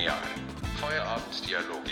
[0.00, 0.16] Genial.
[0.76, 1.90] Feierabenddialoge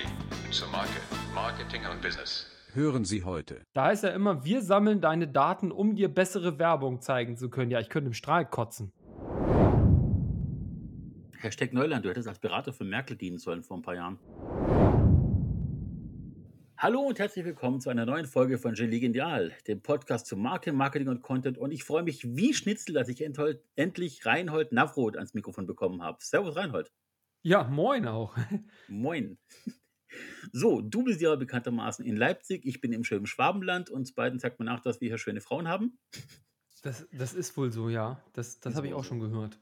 [0.51, 0.99] zur Marke,
[1.35, 2.47] Marketing und Business.
[2.73, 3.61] Hören Sie heute.
[3.75, 7.71] Da heißt ja immer, wir sammeln deine Daten, um dir bessere Werbung zeigen zu können.
[7.71, 8.93] Ja, ich könnte im Strahl kotzen.
[11.37, 14.19] Hashtag Neuland, du hättest als Berater für Merkel dienen sollen vor ein paar Jahren.
[16.79, 20.73] Hallo und herzlich willkommen zu einer neuen Folge von Genie Genial, dem Podcast zu Marke,
[20.73, 21.59] Marketing und Content.
[21.59, 23.23] Und ich freue mich wie Schnitzel, dass ich
[23.77, 26.17] endlich Reinhold Navroth ans Mikrofon bekommen habe.
[26.23, 26.91] Servus, Reinhold.
[27.43, 28.37] Ja, moin auch.
[28.89, 29.39] Moin.
[30.53, 33.91] So, du bist ja bekanntermaßen in Leipzig, ich bin im schönen Schwabenland.
[33.91, 35.99] Uns beiden sagt man nach, dass wir hier schöne Frauen haben.
[36.83, 38.23] Das, das ist wohl so, ja.
[38.33, 39.59] Das, das habe ich auch schon gehört.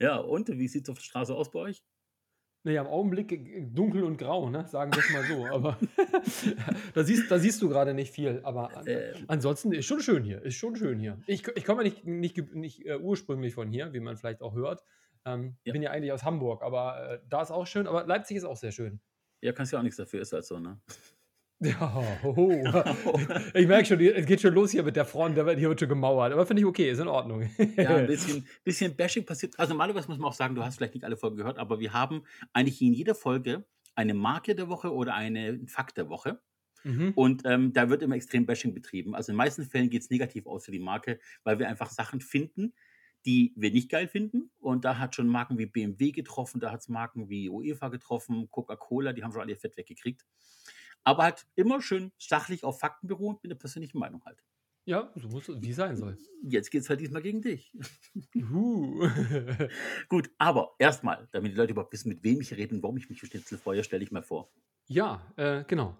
[0.00, 1.84] Ja, und wie sieht es auf der Straße aus bei euch?
[2.62, 4.66] Naja, im Augenblick dunkel und grau, ne?
[4.66, 5.46] sagen wir es mal so.
[5.54, 5.78] Aber
[6.94, 8.40] da, siehst, da siehst du gerade nicht viel.
[8.42, 10.40] Aber äh, ansonsten ist schon schön hier.
[10.42, 11.20] Ist schon schön hier.
[11.26, 14.54] Ich, ich komme ja nicht, nicht, nicht uh, ursprünglich von hier, wie man vielleicht auch
[14.54, 14.82] hört.
[15.26, 15.72] Ähm, ja.
[15.72, 17.86] Bin ja eigentlich aus Hamburg, aber äh, da ist auch schön.
[17.86, 19.00] Aber Leipzig ist auch sehr schön.
[19.40, 20.80] Ja, kannst ja auch nichts dafür, ist halt so, ne?
[21.60, 22.50] Ja, oh.
[23.54, 26.32] ich merke schon, es geht schon los hier mit der Front, hier wird schon gemauert.
[26.32, 27.48] Aber finde ich okay, ist in Ordnung.
[27.76, 29.58] ja, ein bisschen, bisschen Bashing passiert.
[29.58, 31.92] Also normalerweise muss man auch sagen, du hast vielleicht nicht alle Folgen gehört, aber wir
[31.92, 36.40] haben eigentlich in jeder Folge eine Marke der Woche oder einen Fakt der Woche.
[36.82, 37.12] Mhm.
[37.14, 39.14] Und ähm, da wird immer extrem Bashing betrieben.
[39.14, 41.88] Also in den meisten Fällen geht es negativ aus für die Marke, weil wir einfach
[41.88, 42.74] Sachen finden,
[43.24, 44.50] die wir nicht geil finden.
[44.58, 48.50] Und da hat schon Marken wie BMW getroffen, da hat es Marken wie UEFA getroffen,
[48.50, 50.24] Coca-Cola, die haben schon alle ihr Fett weggekriegt.
[51.04, 54.42] Aber halt immer schön sachlich auf Fakten beruht, mit der persönlichen Meinung halt.
[54.86, 56.18] Ja, so muss es wie sein soll.
[56.42, 57.72] Jetzt geht es halt diesmal gegen dich.
[58.34, 59.08] Uh.
[60.10, 63.08] Gut, aber erstmal, damit die Leute überhaupt wissen, mit wem ich rede und warum ich
[63.08, 64.50] mich für Schnitzel freue, stelle ich mal vor.
[64.86, 65.96] Ja, äh, genau.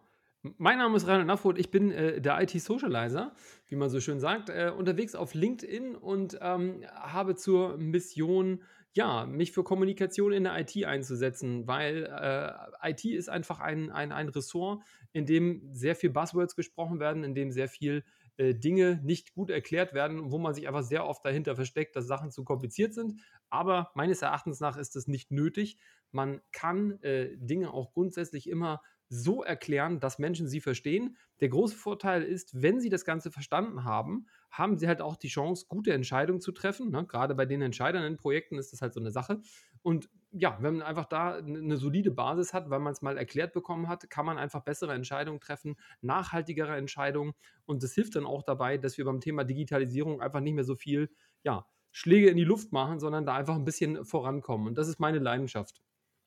[0.59, 3.35] Mein Name ist Reinhard Nafroth, ich bin äh, der IT-Socializer,
[3.69, 9.25] wie man so schön sagt, äh, unterwegs auf LinkedIn und ähm, habe zur Mission, ja,
[9.25, 14.29] mich für Kommunikation in der IT einzusetzen, weil äh, IT ist einfach ein, ein, ein
[14.29, 14.83] Ressort,
[15.15, 18.05] in dem sehr viel Buzzwords gesprochen werden, in dem sehr viel
[18.37, 22.07] äh, Dinge nicht gut erklärt werden, wo man sich einfach sehr oft dahinter versteckt, dass
[22.07, 23.19] Sachen zu kompliziert sind.
[23.49, 25.79] Aber meines Erachtens nach ist es nicht nötig.
[26.11, 31.17] Man kann äh, Dinge auch grundsätzlich immer so erklären, dass Menschen sie verstehen.
[31.41, 35.29] Der große Vorteil ist, wenn sie das Ganze verstanden haben, haben sie halt auch die
[35.29, 36.91] Chance, gute Entscheidungen zu treffen.
[36.91, 37.07] Ne?
[37.07, 39.41] Gerade bei den Entscheidern in Projekten ist das halt so eine Sache.
[39.83, 43.53] Und ja, wenn man einfach da eine solide Basis hat, weil man es mal erklärt
[43.53, 47.35] bekommen hat, kann man einfach bessere Entscheidungen treffen, nachhaltigere Entscheidungen.
[47.67, 50.75] Und das hilft dann auch dabei, dass wir beim Thema Digitalisierung einfach nicht mehr so
[50.75, 51.11] viel,
[51.43, 54.67] ja, Schläge in die Luft machen, sondern da einfach ein bisschen vorankommen.
[54.67, 55.81] Und das ist meine Leidenschaft.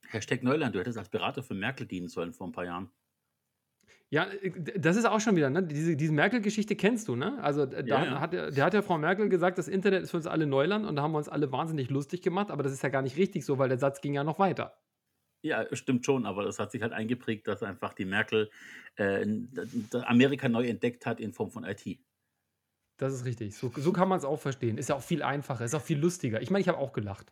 [0.10, 2.90] Hashtag Neuland, du hättest als Berater für Merkel dienen sollen vor ein paar Jahren.
[4.10, 5.64] Ja, äh, das ist auch schon wieder, ne?
[5.64, 7.42] Diese, diese Merkel-Geschichte kennst du, ne?
[7.42, 8.20] Also da ja, ja.
[8.20, 10.96] Hat, der hat ja Frau Merkel gesagt, das Internet ist für uns alle Neuland und
[10.96, 13.46] da haben wir uns alle wahnsinnig lustig gemacht, aber das ist ja gar nicht richtig
[13.46, 14.78] so, weil der Satz ging ja noch weiter.
[15.44, 18.50] Ja, stimmt schon, aber das hat sich halt eingeprägt, dass einfach die Merkel
[18.96, 19.26] äh,
[20.06, 22.00] Amerika neu entdeckt hat in Form von IT.
[22.98, 23.56] Das ist richtig.
[23.56, 24.78] So, so kann man es auch verstehen.
[24.78, 26.42] Ist ja auch viel einfacher, ist auch viel lustiger.
[26.42, 27.32] Ich meine, ich habe auch gelacht.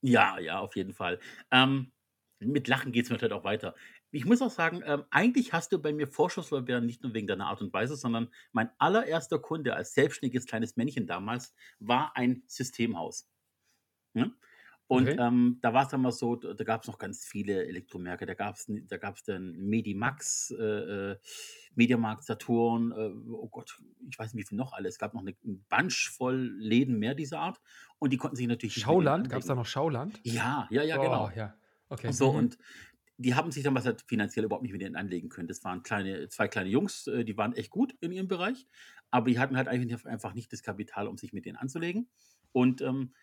[0.00, 1.20] Ja, ja, auf jeden Fall.
[1.50, 1.92] Ähm,
[2.40, 3.74] mit Lachen geht es natürlich auch weiter.
[4.10, 7.46] Ich muss auch sagen, ähm, eigentlich hast du bei mir Vorschusslorbeeren nicht nur wegen deiner
[7.46, 13.28] Art und Weise, sondern mein allererster Kunde als selbstständiges kleines Männchen damals war ein Systemhaus.
[14.12, 14.32] Ne?
[14.86, 15.16] Und okay.
[15.18, 18.26] ähm, da war es dann mal so, da, gab es noch ganz viele Elektromärkte.
[18.26, 21.16] Da gab es da gab's dann Medimax, äh, äh,
[21.74, 24.94] Mediamarkt, Saturn, äh, oh Gott, ich weiß nicht, wie viel noch alles.
[24.94, 27.60] Es gab noch eine, ein Bunch voll Läden mehr dieser Art.
[27.98, 28.74] Und die konnten sich natürlich.
[28.74, 29.30] Schauland?
[29.30, 30.20] Gab es da noch Schauland?
[30.22, 31.30] Ja, ja, ja, oh, genau.
[31.34, 31.54] Ja.
[31.94, 32.12] Okay.
[32.12, 32.38] So, mhm.
[32.38, 32.58] und
[33.16, 35.46] die haben sich damals halt finanziell überhaupt nicht mit denen anlegen können.
[35.46, 38.66] Das waren kleine, zwei kleine Jungs, äh, die waren echt gut in ihrem Bereich,
[39.10, 42.08] aber die hatten halt einfach nicht das Kapital, um sich mit denen anzulegen.
[42.52, 43.14] Und ähm,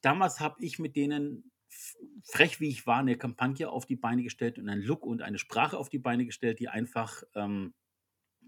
[0.00, 1.52] damals habe ich mit denen,
[2.24, 5.38] frech wie ich war, eine Kampagne auf die Beine gestellt und einen Look und eine
[5.38, 7.74] Sprache auf die Beine gestellt, die einfach, ähm,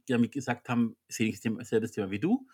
[0.09, 2.49] die haben gesagt haben, sehe ich dasselbe Thema wie du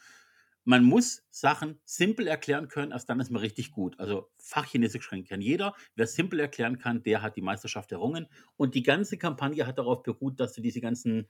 [0.64, 3.98] man muss Sachen simpel erklären können, erst dann ist man richtig gut.
[4.00, 5.74] Also Fachchinesisch kann jeder.
[5.94, 8.26] Wer simpel erklären kann, der hat die Meisterschaft errungen.
[8.56, 11.28] Und die ganze Kampagne hat darauf beruht, dass du diese ganzen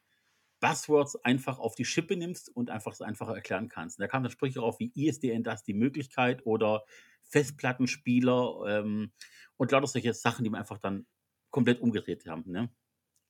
[0.60, 3.98] Buzzwords einfach auf die Schippe nimmst und einfach es einfacher erklären kannst.
[3.98, 6.84] Und da kamen dann Sprüche auf wie ISDN das die Möglichkeit oder
[7.24, 9.12] Festplattenspieler ähm,
[9.56, 11.06] und lauter solche Sachen, die wir einfach dann
[11.50, 12.50] komplett umgedreht haben.
[12.50, 12.70] Ne?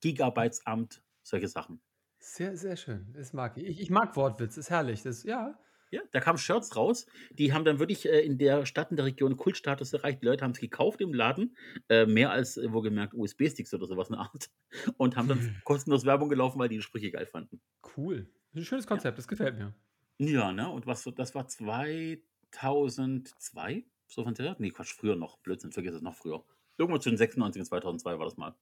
[0.01, 1.81] Gigabytesamt, solche Sachen.
[2.19, 3.13] Sehr, sehr schön.
[3.15, 3.65] Das mag ich.
[3.65, 5.03] Ich, ich mag Wortwitz, ist herrlich.
[5.03, 5.59] Das, ja,
[5.95, 9.07] ja, da kamen Shirts raus, die haben dann wirklich äh, in der Stadt, in der
[9.07, 10.23] Region Kultstatus erreicht.
[10.23, 11.57] Die Leute haben es gekauft im Laden,
[11.89, 14.51] äh, mehr als, äh, wohlgemerkt, USB-Sticks oder sowas in der Art.
[14.97, 17.61] Und haben dann kostenlos Werbung gelaufen, weil die die Sprüche geil fanden.
[17.97, 18.29] Cool.
[18.53, 19.17] Das ist ein schönes Konzept, ja.
[19.17, 19.73] das gefällt mir.
[20.19, 20.69] Ja, ne?
[20.69, 23.85] Und was, das war 2002?
[24.07, 24.57] So von der?
[24.59, 25.39] Nee, Quatsch, früher noch.
[25.39, 26.45] Blödsinn, vergiss es noch früher.
[26.77, 28.55] Irgendwo zwischen 96 und 2002 war das mal.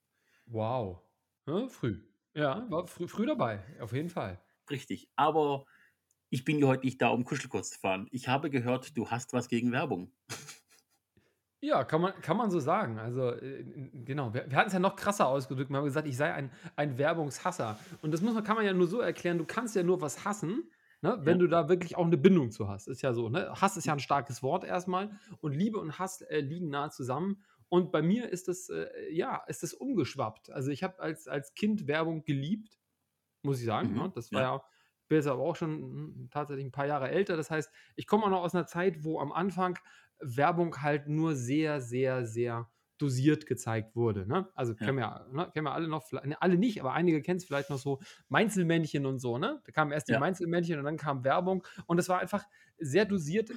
[0.46, 1.00] Wow.
[1.46, 2.02] Ja, früh.
[2.34, 4.40] Ja, war früh, früh dabei, auf jeden Fall.
[4.70, 5.10] Richtig.
[5.16, 5.66] Aber
[6.32, 8.08] ich bin ja heute nicht da, um Kuschelkurs zu fahren.
[8.10, 10.10] Ich habe gehört, du hast was gegen Werbung.
[11.60, 12.98] Ja, kann man, kann man so sagen.
[12.98, 13.64] Also, äh,
[14.04, 14.34] genau.
[14.34, 15.70] Wir, wir hatten es ja noch krasser ausgedrückt.
[15.70, 17.78] Wir haben gesagt, ich sei ein, ein Werbungshasser.
[18.00, 20.24] Und das muss man, kann man ja nur so erklären: Du kannst ja nur was
[20.24, 20.70] hassen,
[21.02, 21.42] ne, wenn Ja.
[21.42, 22.88] du da wirklich auch eine Bindung zu hast.
[22.88, 23.28] Ist ja so.
[23.28, 23.52] Ne?
[23.60, 25.16] Hass ist ja ein starkes Wort erstmal.
[25.40, 27.44] Und Liebe und Hass äh, liegen nah zusammen.
[27.68, 30.50] Und bei mir ist das, äh, ja, ist das umgeschwappt.
[30.50, 32.80] Also, ich habe als, als Kind Werbung geliebt,
[33.42, 33.90] muss ich sagen.
[33.92, 33.98] Mhm.
[33.98, 34.12] Ne?
[34.16, 34.54] Das war Ja.
[34.56, 34.62] ja,
[35.12, 37.36] bin jetzt aber auch schon hm, tatsächlich ein paar Jahre älter.
[37.36, 39.78] Das heißt, ich komme auch noch aus einer Zeit, wo am Anfang
[40.20, 44.26] Werbung halt nur sehr, sehr, sehr dosiert gezeigt wurde.
[44.26, 44.48] Ne?
[44.54, 44.92] Also Ja.
[44.92, 45.50] kennen wir, ne?
[45.52, 49.04] kennen wir alle noch, ne, alle nicht, aber einige kennen es vielleicht noch so, Mainzelmännchen
[49.06, 49.38] und so.
[49.38, 49.60] Ne?
[49.64, 50.16] Da kamen erst die Ja.
[50.16, 52.44] Mainzelmännchen und dann kam Werbung und es war einfach
[52.78, 53.50] sehr dosiert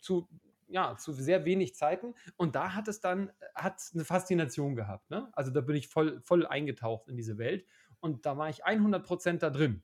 [0.00, 0.28] zu,
[0.68, 5.10] ja, zu sehr wenig Zeiten und da hat es dann hat eine Faszination gehabt.
[5.10, 5.28] Ne?
[5.32, 7.66] Also da bin ich voll, voll eingetaucht in diese Welt
[8.00, 9.82] und da war ich 100% da drin.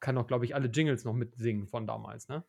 [0.00, 2.28] Kann auch, glaube ich, alle Jingles noch mitsingen von damals.
[2.28, 2.44] Ne?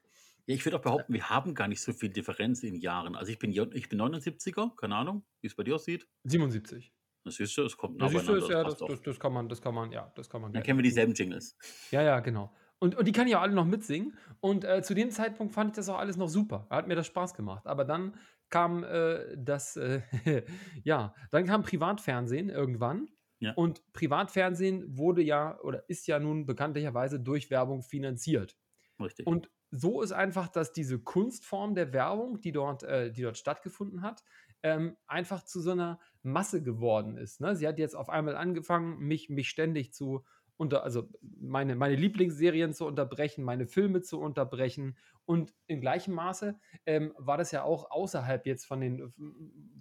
[0.46, 3.16] Ja, ich würde auch behaupten, wir haben gar nicht so viel Differenz in Jahren.
[3.16, 6.08] Also ich bin, ich bin 79er, keine Ahnung, wie es bei dir aussieht.
[6.24, 6.92] 77.
[7.24, 9.48] Das siehst du, es kommt nah Das ist ja, das das, das, das kann man,
[9.48, 11.56] das kann man, ja, das kann man Dann kennen wir dieselben Jingles.
[11.92, 12.52] Ja, ja, genau.
[12.80, 14.18] Und, und die kann ich auch alle noch mitsingen.
[14.40, 16.66] Und äh, zu dem Zeitpunkt fand ich das auch alles noch super.
[16.72, 17.68] Hat mir das Spaß gemacht.
[17.68, 18.16] Aber dann
[18.50, 20.02] kam äh, das, äh,
[20.84, 23.08] ja, dann kam Privatfernsehen irgendwann.
[23.42, 23.54] Ja.
[23.56, 28.56] Und Privatfernsehen wurde ja oder ist ja nun bekanntlicherweise durch Werbung finanziert.
[29.00, 29.26] Richtig.
[29.26, 34.04] Und so ist einfach, dass diese Kunstform der Werbung, die dort, äh, die dort stattgefunden
[34.04, 34.24] hat,
[34.64, 37.42] ähm, einfach zu so einer Masse geworden ist.
[37.42, 37.56] Ne?
[37.56, 40.24] Sie hat jetzt auf einmal angefangen, mich, mich ständig zu
[40.62, 41.10] unter, also
[41.40, 44.96] meine, meine Lieblingsserien zu unterbrechen, meine Filme zu unterbrechen.
[45.26, 46.56] Und in gleichem Maße
[46.86, 49.12] ähm, war das ja auch außerhalb jetzt von den,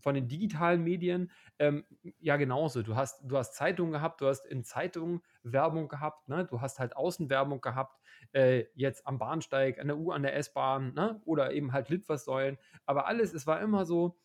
[0.00, 1.84] von den digitalen Medien ähm,
[2.18, 2.82] ja genauso.
[2.82, 6.46] Du hast, du hast Zeitungen gehabt, du hast in Zeitungen Werbung gehabt, ne?
[6.46, 8.00] du hast halt Außenwerbung gehabt,
[8.32, 11.20] äh, jetzt am Bahnsteig, an der U, an der S-Bahn ne?
[11.26, 12.56] oder eben halt Litfaßsäulen.
[12.86, 14.16] Aber alles, es war immer so,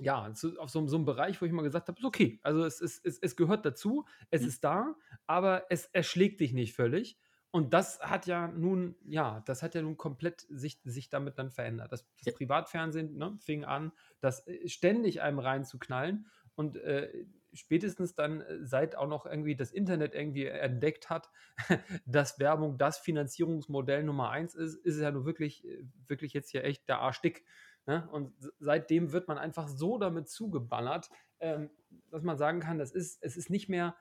[0.00, 2.64] ja, zu, auf so, so einem Bereich, wo ich mal gesagt habe, ist okay, also
[2.64, 4.48] es, es, es, es gehört dazu, es Mhm.
[4.48, 7.18] ist da, aber es erschlägt dich nicht völlig.
[7.52, 11.50] Und das hat ja nun, ja, das hat ja nun komplett sich, sich damit dann
[11.50, 11.90] verändert.
[11.92, 12.32] Das, das Ja.
[12.32, 16.28] Privatfernsehen ne, fing an, das äh, ständig einem reinzuknallen.
[16.54, 21.30] Und äh, spätestens dann, äh, seit auch noch irgendwie das Internet irgendwie entdeckt hat,
[22.06, 26.50] dass Werbung das Finanzierungsmodell Nummer eins ist, ist es ja nur wirklich, äh, wirklich jetzt
[26.50, 27.44] hier echt der Arsch dick.
[27.86, 28.08] Ne?
[28.12, 31.10] Und seitdem wird man einfach so damit zugeballert,
[31.40, 31.70] ähm,
[32.10, 33.96] dass man sagen kann, das ist, es ist nicht mehr,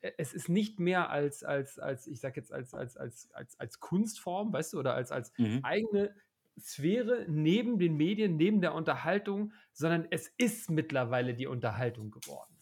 [0.00, 3.58] äh, es ist nicht mehr als, als, als ich sag jetzt, als, als, als, als,
[3.60, 5.60] als Kunstform, weißt du, oder als, als Mhm.
[5.62, 6.14] eigene
[6.58, 12.57] Sphäre neben den Medien, neben der Unterhaltung, sondern es ist mittlerweile die Unterhaltung geworden.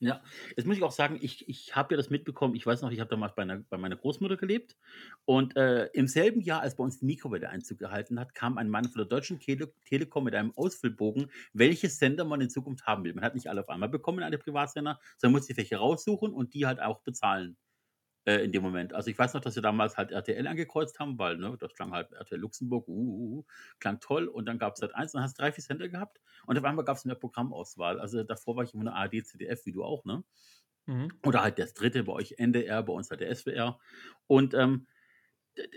[0.00, 0.22] Ja,
[0.56, 3.00] jetzt muss ich auch sagen, ich, ich habe ja das mitbekommen, ich weiß noch, ich
[3.00, 4.76] habe damals bei, einer, bei meiner Großmutter gelebt
[5.24, 8.68] und äh, im selben Jahr, als bei uns die Mikrowelle Einzug gehalten hat, kam ein
[8.68, 13.02] Mann von der Deutschen Tele Telekom mit einem Ausfüllbogen, welche Sender man in Zukunft haben
[13.02, 13.12] will.
[13.12, 16.54] Man hat nicht alle auf einmal bekommen, alle Privatsender, sondern muss sich welche raussuchen und
[16.54, 17.56] die halt auch bezahlen
[18.28, 18.92] äh, in dem Moment.
[18.92, 21.92] Also ich weiß noch, dass wir damals halt RTL angekreuzt haben, weil ne, das klang
[21.92, 23.44] halt RTL Luxemburg, uh, uh, uh,
[23.80, 26.20] klang toll und dann gab es halt eins, dann hast du drei, vier Sender gehabt
[26.46, 27.98] und auf einmal gab es mehr Programmauswahl.
[27.98, 30.24] Also davor war ich immer eine ARD, ZDF, wie du auch, ne?
[30.84, 31.08] Mhm.
[31.24, 33.78] Oder halt das dritte, bei euch NDR, bei uns halt der SWR.
[34.26, 34.86] Und ähm,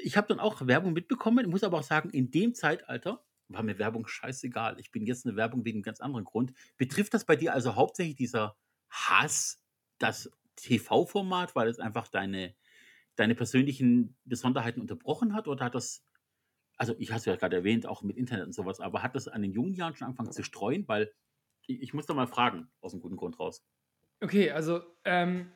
[0.03, 3.79] ich habe dann auch Werbung mitbekommen, muss aber auch sagen, in dem Zeitalter war mir
[3.79, 4.77] Werbung scheißegal.
[4.79, 6.53] Ich bin jetzt eine Werbung wegen einem ganz anderen Grund.
[6.77, 8.57] Betrifft das bei dir also hauptsächlich dieser
[8.89, 9.63] Hass,
[9.99, 12.55] das TV-Format, weil es einfach deine,
[13.15, 15.47] deine persönlichen Besonderheiten unterbrochen hat?
[15.47, 16.05] Oder hat das,
[16.77, 19.27] also ich hast du ja gerade erwähnt, auch mit Internet und sowas, aber hat das
[19.27, 20.87] an den jungen Jahren schon angefangen zu streuen?
[20.87, 21.13] Weil
[21.67, 23.65] ich, ich muss da mal fragen, aus einem guten Grund raus.
[24.21, 25.51] Okay, also, ähm,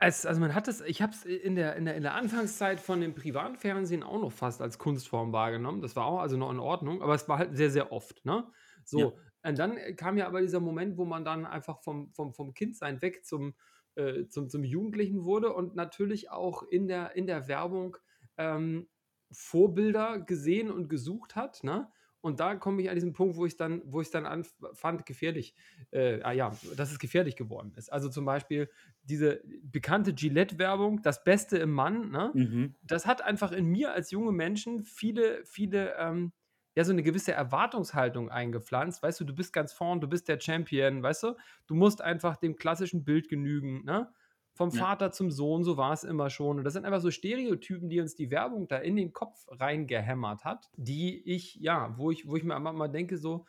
[0.00, 2.80] es, also man hat es, ich habe es in der, in, der, in der Anfangszeit
[2.80, 5.80] von dem Privatfernsehen auch noch fast als Kunstform wahrgenommen.
[5.82, 8.24] Das war auch also noch in Ordnung, aber es war halt sehr, sehr oft.
[8.24, 8.50] Ne?
[8.84, 9.27] So, Ja.
[9.42, 13.00] Und dann kam ja aber dieser Moment, wo man dann einfach vom, vom, vom Kindsein
[13.02, 13.54] weg zum,
[13.94, 17.96] äh, zum, zum Jugendlichen wurde und natürlich auch in der, in der Werbung
[18.36, 18.88] ähm,
[19.30, 21.62] Vorbilder gesehen und gesucht hat.
[21.62, 21.88] Ne?
[22.20, 25.54] Und da komme ich an diesen Punkt, wo ich dann, wo ich dann anfand, gefährlich,
[25.92, 27.92] äh, ah ja, dass es gefährlich geworden ist.
[27.92, 28.68] Also zum Beispiel
[29.02, 32.32] diese bekannte Gillette-Werbung, das Beste im Mann, ne?
[32.34, 32.74] Mhm.
[32.82, 36.32] das hat einfach in mir als junge Menschen viele, viele, ähm,
[36.78, 39.02] ja, so eine gewisse Erwartungshaltung eingepflanzt.
[39.02, 41.34] Weißt du, du bist ganz vorn, du bist der Champion, weißt du?
[41.66, 44.12] Du musst einfach dem klassischen Bild genügen, ne?
[44.54, 44.84] Vom Ja.
[44.84, 46.58] Vater zum Sohn, so war es immer schon.
[46.58, 50.44] Und das sind einfach so Stereotypen, die uns die Werbung da in den Kopf reingehämmert
[50.44, 53.46] hat, die ich, ja, wo ich, wo ich mir mal denke, so,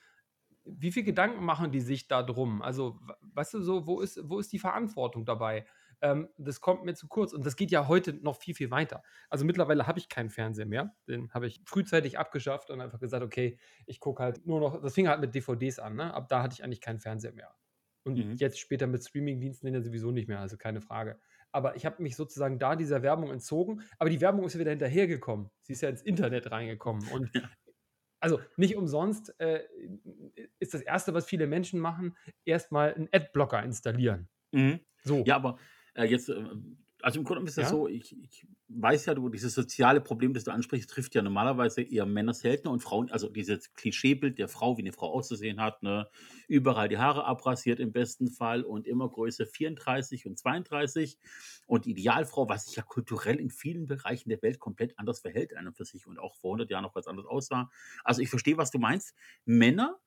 [0.65, 2.61] wie viel Gedanken machen die sich da drum?
[2.61, 2.99] Also,
[3.33, 5.65] weißt du so, wo ist, wo ist die Verantwortung dabei?
[6.01, 9.03] Ähm, das kommt mir zu kurz und das geht ja heute noch viel, viel weiter.
[9.29, 10.95] Also mittlerweile habe ich keinen Fernseher mehr.
[11.07, 14.93] Den habe ich frühzeitig abgeschafft und einfach gesagt, okay, ich gucke halt nur noch, das
[14.93, 16.13] fing halt mit DVDs an, ne?
[16.13, 17.53] Ab da hatte ich eigentlich keinen Fernseher mehr.
[18.03, 18.35] Und mhm.
[18.37, 21.19] jetzt später mit Streamingdiensten ja sowieso nicht mehr, also keine Frage.
[21.51, 23.81] Aber ich habe mich sozusagen da dieser Werbung entzogen.
[23.97, 25.49] Aber die Werbung ist ja wieder hinterhergekommen.
[25.61, 27.07] Sie ist ja ins Internet reingekommen.
[27.09, 27.31] Und
[28.19, 29.63] also nicht umsonst äh,
[30.59, 32.15] ist das Erste, was viele Menschen machen,
[32.45, 34.29] erstmal einen Adblocker installieren.
[34.51, 34.79] Mhm.
[35.03, 35.23] So.
[35.25, 35.57] Ja, aber
[35.99, 36.43] äh, jetzt, äh,
[37.01, 37.69] also im Grunde ist das ja?
[37.69, 41.81] so, ich, ich, weiß ja, du, dieses soziale Problem, das du ansprichst, trifft ja normalerweise
[41.81, 45.81] eher Männer seltener und Frauen, also dieses Klischeebild der Frau, wie eine Frau auszusehen hat,
[45.81, 46.07] ne?
[46.47, 51.17] überall die Haare abrasiert im besten Fall und immer Größe 34 und 32
[51.65, 55.55] und die Idealfrau, was sich ja kulturell in vielen Bereichen der Welt komplett anders verhält,
[55.55, 57.71] einem für sich und auch vor 100 Jahren noch ganz anders aussah.
[58.03, 59.15] Also ich verstehe, was du meinst.
[59.45, 59.99] Männer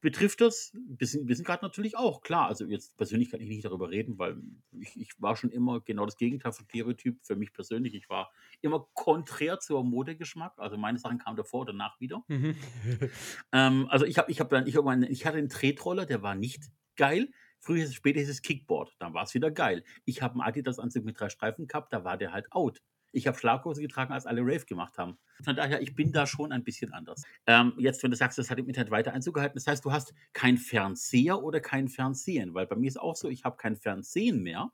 [0.00, 2.48] betrifft das gerade natürlich auch, klar.
[2.48, 4.40] Also jetzt persönlich kann ich nicht darüber reden, weil
[4.72, 7.94] ich, ich war schon immer genau das Gegenteil von Stereotyp für mich persönlich.
[7.94, 8.30] Ich war
[8.60, 10.54] immer konträr zum Modegeschmack.
[10.58, 12.22] Also meine Sachen kamen davor oder danach wieder.
[12.28, 12.56] Mhm.
[13.52, 16.34] ähm, also ich habe ich hab dann, ich, irgendwann, ich hatte einen Tretroller, der war
[16.34, 16.64] nicht
[16.96, 17.28] geil.
[17.58, 19.84] Früher, später hieß es Kickboard, dann war es wieder geil.
[20.06, 22.80] Ich habe einen Adidas-Anzug mit drei Streifen gehabt, da war der halt out.
[23.12, 25.18] Ich habe Schlaghose getragen, als alle Rave gemacht haben.
[25.42, 27.24] Von daher, ich bin da schon ein bisschen anders.
[27.46, 30.14] Ähm, jetzt, wenn du sagst, das hat im Internet weiter einzugehalten, das heißt, du hast
[30.32, 34.42] kein Fernseher oder kein Fernsehen, weil bei mir ist auch so, ich habe kein Fernsehen
[34.42, 34.72] mehr.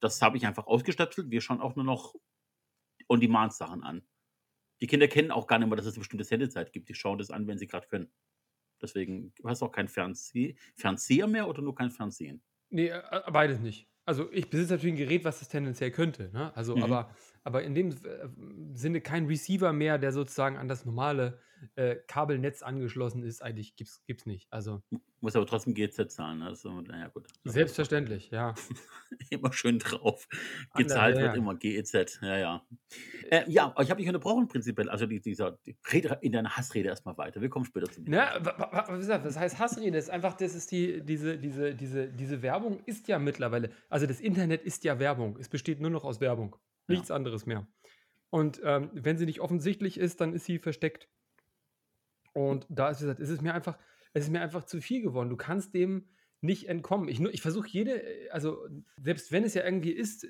[0.00, 1.30] Das habe ich einfach ausgestöpselt.
[1.30, 2.14] Wir schauen auch nur noch
[3.08, 4.02] On-Demand-Sachen an.
[4.80, 6.88] Die Kinder kennen auch gar nicht mehr, dass es eine bestimmte Sendezeit gibt.
[6.88, 8.10] Die schauen das an, wenn sie gerade können.
[8.80, 12.42] Deswegen, du hast auch kein Fernseh Fernseher mehr oder nur kein Fernsehen?
[12.70, 13.88] Nee, äh, beides nicht.
[14.10, 16.30] Also ich besitze natürlich ein Gerät, was das tendenziell könnte.
[16.32, 16.50] Ne?
[16.56, 16.82] Also, mhm.
[16.82, 17.10] aber
[17.44, 17.94] aber in dem äh,
[18.74, 21.38] Sinne kein Receiver mehr, der sozusagen an das normale
[21.76, 24.46] äh, Kabelnetz angeschlossen ist, eigentlich gibt es nicht.
[24.50, 24.82] Also
[25.20, 26.38] muss aber trotzdem GZ zahlen.
[26.38, 26.46] Ne?
[26.46, 27.26] Also, naja, gut.
[27.44, 28.54] Selbstverständlich, ja.
[29.30, 30.26] immer schön drauf.
[30.74, 31.42] Gezahlt Andere, wird ja.
[31.42, 32.20] immer GEZ.
[32.22, 32.66] Ja, ja.
[33.30, 34.88] Äh, ja, ich habe dich unterbrochen prinzipiell.
[34.88, 37.42] Also die, dieser die Rede in deiner Hassrede erstmal weiter.
[37.42, 38.16] Wir kommen später zu mir.
[38.16, 39.92] Ja, was heißt Hassrede?
[39.92, 44.06] Das ist einfach, das ist die, diese, diese, diese, diese Werbung ist ja mittlerweile, also
[44.06, 45.36] das Internet ist ja Werbung.
[45.38, 46.56] Es besteht nur noch aus Werbung.
[46.88, 47.14] Nichts ja.
[47.14, 47.66] anderes mehr.
[48.30, 51.08] Und ähm, wenn sie nicht offensichtlich ist, dann ist sie versteckt.
[52.32, 53.78] Und da ist es, ist es mir einfach,
[54.12, 55.30] es ist mir einfach zu viel geworden.
[55.30, 56.08] Du kannst dem
[56.40, 57.08] nicht entkommen.
[57.08, 60.26] Ich, ich versuche jede, also selbst wenn es ja irgendwie ist,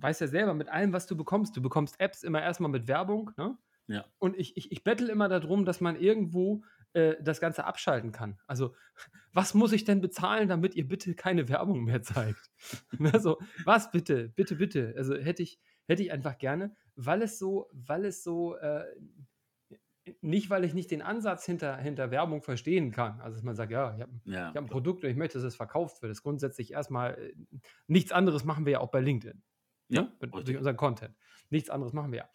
[0.00, 1.56] weiß ja selber, mit allem, was du bekommst.
[1.56, 3.56] Du bekommst Apps immer erstmal mit Werbung, ne?
[3.86, 4.04] Ja.
[4.18, 8.38] Und ich, ich, ich bettel immer darum, dass man irgendwo äh, das Ganze abschalten kann.
[8.46, 8.74] Also,
[9.32, 12.50] was muss ich denn bezahlen, damit ihr bitte keine Werbung mehr zeigt?
[13.12, 14.94] also, was bitte, bitte, bitte.
[14.96, 18.84] Also hätte ich, hätte ich einfach gerne, weil es so, weil es so, äh,
[20.20, 23.20] nicht, weil ich nicht den Ansatz hinter, hinter Werbung verstehen kann.
[23.20, 25.46] Also, dass man sagt, ja, ich habe ja, hab ein Produkt und ich möchte, dass
[25.46, 26.10] es verkauft wird.
[26.10, 27.34] Das ist grundsätzlich erstmal äh,
[27.86, 29.42] nichts anderes machen wir ja auch bei LinkedIn.
[29.88, 30.12] Ja, ne?
[30.30, 31.16] durch unseren Content.
[31.50, 32.28] Nichts anderes machen wir ja.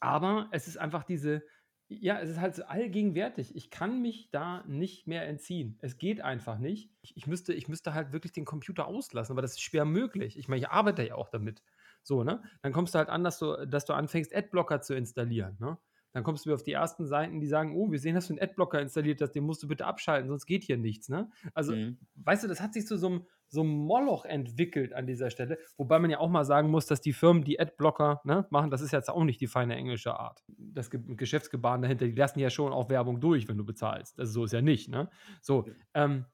[0.00, 1.42] Aber es ist einfach diese,
[1.88, 3.54] ja, es ist halt so allgegenwärtig.
[3.56, 5.78] Ich kann mich da nicht mehr entziehen.
[5.82, 6.90] Es geht einfach nicht.
[7.02, 10.38] Ich, ich, müsste, ich müsste halt wirklich den Computer auslassen, aber das ist schwer möglich.
[10.38, 11.62] Ich meine, ich arbeite ja auch damit.
[12.02, 12.42] So, ne?
[12.62, 15.78] Dann kommst du halt an, dass du, dass du anfängst, Adblocker zu installieren, ne?
[16.14, 18.42] Dann kommst du auf die ersten Seiten, die sagen, oh, wir sehen, dass du einen
[18.42, 21.28] Adblocker installiert hast, den musst du bitte abschalten, sonst geht hier nichts, ne?
[21.54, 21.98] Also, mhm.
[22.14, 25.58] weißt du, das hat sich zu so einem, so einem Moloch entwickelt an dieser Stelle,
[25.76, 28.80] wobei man ja auch mal sagen muss, dass die Firmen, die Adblocker ne, machen, das
[28.80, 30.44] ist jetzt auch nicht die feine englische Art.
[30.56, 34.18] Das Geschäftsgebaren dahinter, die lassen ja schon auch Werbung durch, wenn du bezahlst.
[34.18, 35.10] Also so ist ja nicht, ne?
[35.42, 36.26] So, ähm,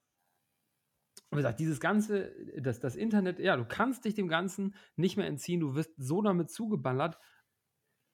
[1.30, 5.26] wie gesagt, dieses ganze, das, das Internet, ja, du kannst dich dem Ganzen nicht mehr
[5.26, 7.18] entziehen, du wirst so damit zugeballert,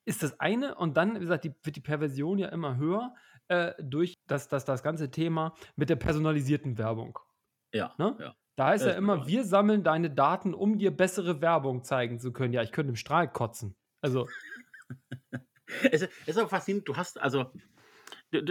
[0.06, 3.14] ist das eine und dann, wie gesagt, die, wird die Perversion ja immer höher
[3.48, 7.18] äh, durch das, das, das ganze Thema mit der personalisierten Werbung.
[7.72, 8.16] Ja, ne?
[8.18, 8.34] ja.
[8.54, 12.32] Da heißt ja, ja immer, wir sammeln deine Daten, um dir bessere Werbung zeigen zu
[12.32, 12.54] können.
[12.54, 13.76] Ja, ich könnte im Strahl kotzen.
[14.00, 14.28] Also.
[15.90, 17.52] es, es ist aber faszinierend, du hast, also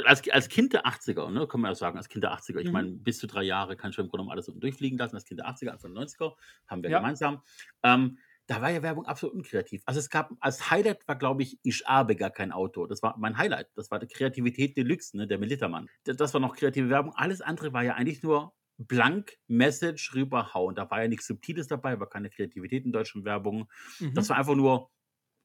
[0.05, 2.67] als, als Kind der 80er, ne, kann man ja sagen, als Kind der 80er, ich
[2.67, 2.73] mhm.
[2.73, 5.39] meine, bis zu drei Jahre kannst du im Grunde genommen alles durchfliegen lassen, als Kind
[5.39, 6.33] der 80er, Anfang der 90er,
[6.67, 6.99] haben wir ja.
[6.99, 7.41] gemeinsam.
[7.83, 9.81] Ähm, da war ja Werbung absolut unkreativ.
[9.85, 12.85] Also es gab, als Highlight war, glaube ich, Ich habe gar kein Auto.
[12.85, 13.69] Das war mein Highlight.
[13.75, 15.89] Das war die Kreativität Deluxe, ne, der Militermann.
[16.03, 17.13] Das war noch kreative Werbung.
[17.15, 20.75] Alles andere war ja eigentlich nur blank Message rüberhauen.
[20.75, 23.67] Da war ja nichts Subtiles dabei, war keine Kreativität in deutschen Werbung.
[23.99, 24.13] Mhm.
[24.13, 24.91] Das war einfach nur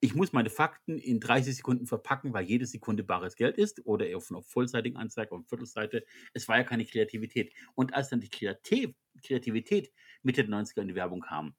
[0.03, 4.07] ich muss meine Fakten in 30 Sekunden verpacken, weil jede Sekunde bares Geld ist oder
[4.17, 6.05] auf einer vollseitigen Anzeige auf Viertelseite.
[6.33, 7.53] Es war ja keine Kreativität.
[7.75, 9.93] Und als dann die Kreativ Kreativität
[10.23, 11.55] Mitte der 90er in die Werbung kam,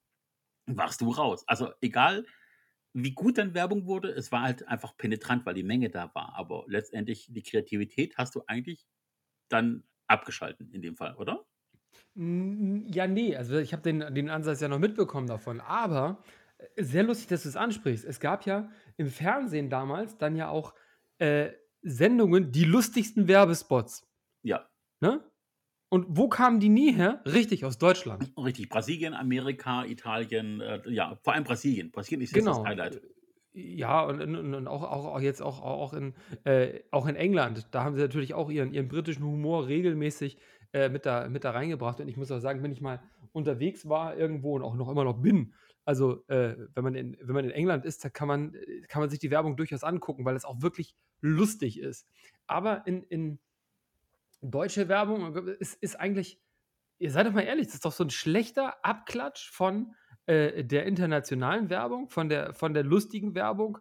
[0.65, 1.43] warst du raus.
[1.47, 2.25] Also egal,
[2.93, 6.33] wie gut dann Werbung wurde, es war halt einfach penetrant, weil die Menge da war.
[6.35, 8.85] Aber letztendlich die Kreativität hast du eigentlich
[9.49, 11.45] dann abgeschalten in dem Fall, oder?
[12.15, 15.61] Ja, nee, also ich habe den, den Ansatz ja noch mitbekommen davon.
[15.61, 16.21] Aber
[16.57, 18.05] äh, sehr lustig, dass du es ansprichst.
[18.05, 20.73] Es gab ja im Fernsehen damals dann ja auch
[21.19, 21.51] äh,
[21.81, 24.07] Sendungen, die lustigsten Werbespots.
[24.43, 24.69] Ja.
[24.99, 25.23] Ne?
[25.93, 27.21] Und wo kamen die nie her?
[27.25, 28.31] Richtig, aus Deutschland.
[28.37, 31.91] Richtig, Brasilien, Amerika, Italien, äh, ja, vor allem Brasilien.
[31.91, 32.65] Brasilien ist jetzt das Genau.
[32.65, 33.01] Highlight.
[33.51, 36.13] Ja, und, und, und auch, auch, jetzt auch, auch, in,
[36.45, 37.67] äh, auch in England.
[37.71, 40.37] Da haben sie natürlich auch ihren, ihren britischen Humor regelmäßig
[40.71, 41.99] äh, mit, da, mit da reingebracht.
[41.99, 43.01] Und ich muss auch sagen, wenn ich mal
[43.33, 47.35] unterwegs war irgendwo und auch noch immer noch bin, also äh, wenn, man in, wenn
[47.35, 48.55] man in England ist, da kann man,
[48.87, 52.07] kann man sich die Werbung durchaus angucken, weil es auch wirklich lustig ist.
[52.47, 53.39] Aber in, in
[54.41, 56.39] deutsche Werbung ist, ist eigentlich,
[56.99, 59.93] ihr seid doch mal ehrlich, das ist doch so ein schlechter Abklatsch von
[60.25, 63.77] äh, der internationalen Werbung, von der, von der lustigen Werbung,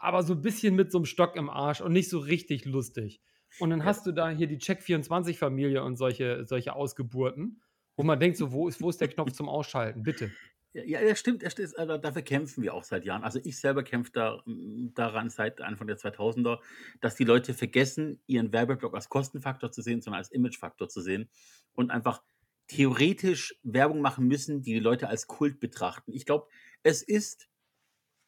[0.00, 3.20] aber so ein bisschen mit so einem Stock im Arsch und nicht so richtig lustig.
[3.58, 7.62] Und dann hast du da hier die Check24-Familie und solche, solche Ausgeburten,
[7.96, 10.02] wo man denkt, so, wo ist, wo ist der Knopf zum Ausschalten?
[10.02, 10.30] Bitte.
[10.74, 11.42] Ja, das stimmt.
[11.42, 13.24] Das ist, also dafür kämpfen wir auch seit Jahren.
[13.24, 16.60] Also ich selber kämpfe da, m, daran seit Anfang der 2000er,
[17.00, 21.28] dass die Leute vergessen, ihren Werbeblock als Kostenfaktor zu sehen, sondern als Imagefaktor zu sehen
[21.74, 22.22] und einfach
[22.68, 26.12] theoretisch Werbung machen müssen, die die Leute als Kult betrachten.
[26.14, 26.48] Ich glaube,
[26.82, 27.48] es ist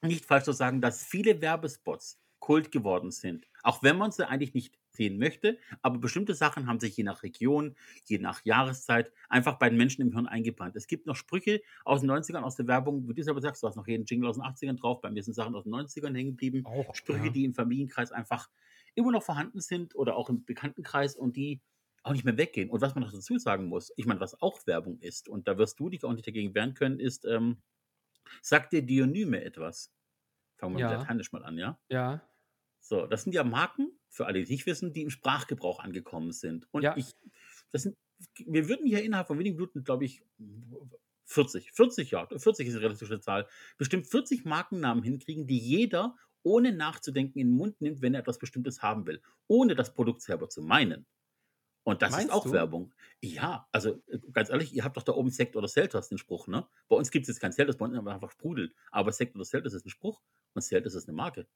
[0.02, 3.46] nicht falsch zu sagen, dass viele Werbespots Kult geworden sind.
[3.62, 5.58] Auch wenn man sie eigentlich nicht sehen möchte.
[5.82, 7.74] Aber bestimmte Sachen haben sich je nach Region,
[8.04, 10.76] je nach Jahreszeit einfach bei den Menschen im Hirn eingebrannt.
[10.76, 13.66] Es gibt noch Sprüche aus den 90ern, aus der Werbung, wie du selber sagst, du
[13.68, 15.00] hast noch jeden Jingle aus den 80ern drauf.
[15.00, 16.64] Bei mir sind Sachen aus den 90ern hängen geblieben.
[16.64, 17.30] Auch, Sprüche, ja.
[17.30, 18.48] die im Familienkreis einfach
[18.94, 21.60] immer noch vorhanden sind oder auch im Bekanntenkreis und die
[22.02, 22.70] auch nicht mehr weggehen.
[22.70, 25.56] Und was man noch dazu sagen muss, ich meine, was auch Werbung ist, und da
[25.58, 27.62] wirst du dich auch nicht dagegen wehren können, ist, ähm,
[28.42, 29.92] sagt dir Dionyme etwas?
[30.58, 30.90] Fangen wir Ja.
[30.90, 31.78] mit Lateinisch mal an, ja?
[31.88, 32.20] Ja.
[32.86, 36.68] So, das sind ja Marken, für alle, die nicht wissen, die im Sprachgebrauch angekommen sind.
[36.70, 36.94] Und Ja.
[36.94, 37.12] ich,
[37.72, 37.96] das sind,
[38.44, 40.22] wir würden hier innerhalb von wenigen Minuten, glaube ich,
[41.24, 46.72] 40, 40 ja, 40 ist eine realistische Zahl, bestimmt 40 Markennamen hinkriegen, die jeder ohne
[46.72, 50.50] nachzudenken in den Mund nimmt, wenn er etwas Bestimmtes haben will, ohne das Produkt selber
[50.50, 51.06] zu meinen.
[51.84, 52.52] Und das Meinst ist auch du?
[52.52, 52.94] Werbung.
[53.22, 56.46] Ja, also äh, ganz ehrlich, ihr habt doch da oben Sekt oder Selters, den Spruch,
[56.48, 56.66] ne?
[56.88, 58.74] Bei uns gibt es jetzt kein Selters, bei uns einfach sprudelt.
[58.90, 60.22] Aber Sekt oder Selters ist ein Spruch
[60.54, 61.46] und Selters ist eine Marke.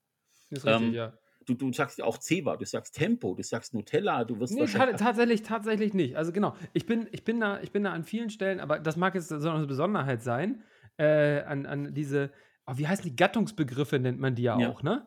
[0.50, 1.18] Ist richtig, Ähm, ja.
[1.48, 4.66] Du, du sagst ja auch Ceva, du sagst Tempo, du sagst Nutella, du wirst Nee,
[4.66, 6.16] tatsächlich, tatsächlich nicht.
[6.16, 8.96] Also genau, ich bin, ich bin da, ich bin da an vielen Stellen, aber das
[8.96, 10.62] mag jetzt so eine Besonderheit sein,
[10.98, 12.30] äh, an, an diese,
[12.66, 14.68] oh, wie heißen die Gattungsbegriffe nennt man die ja, Ja.
[14.68, 15.06] auch, ne?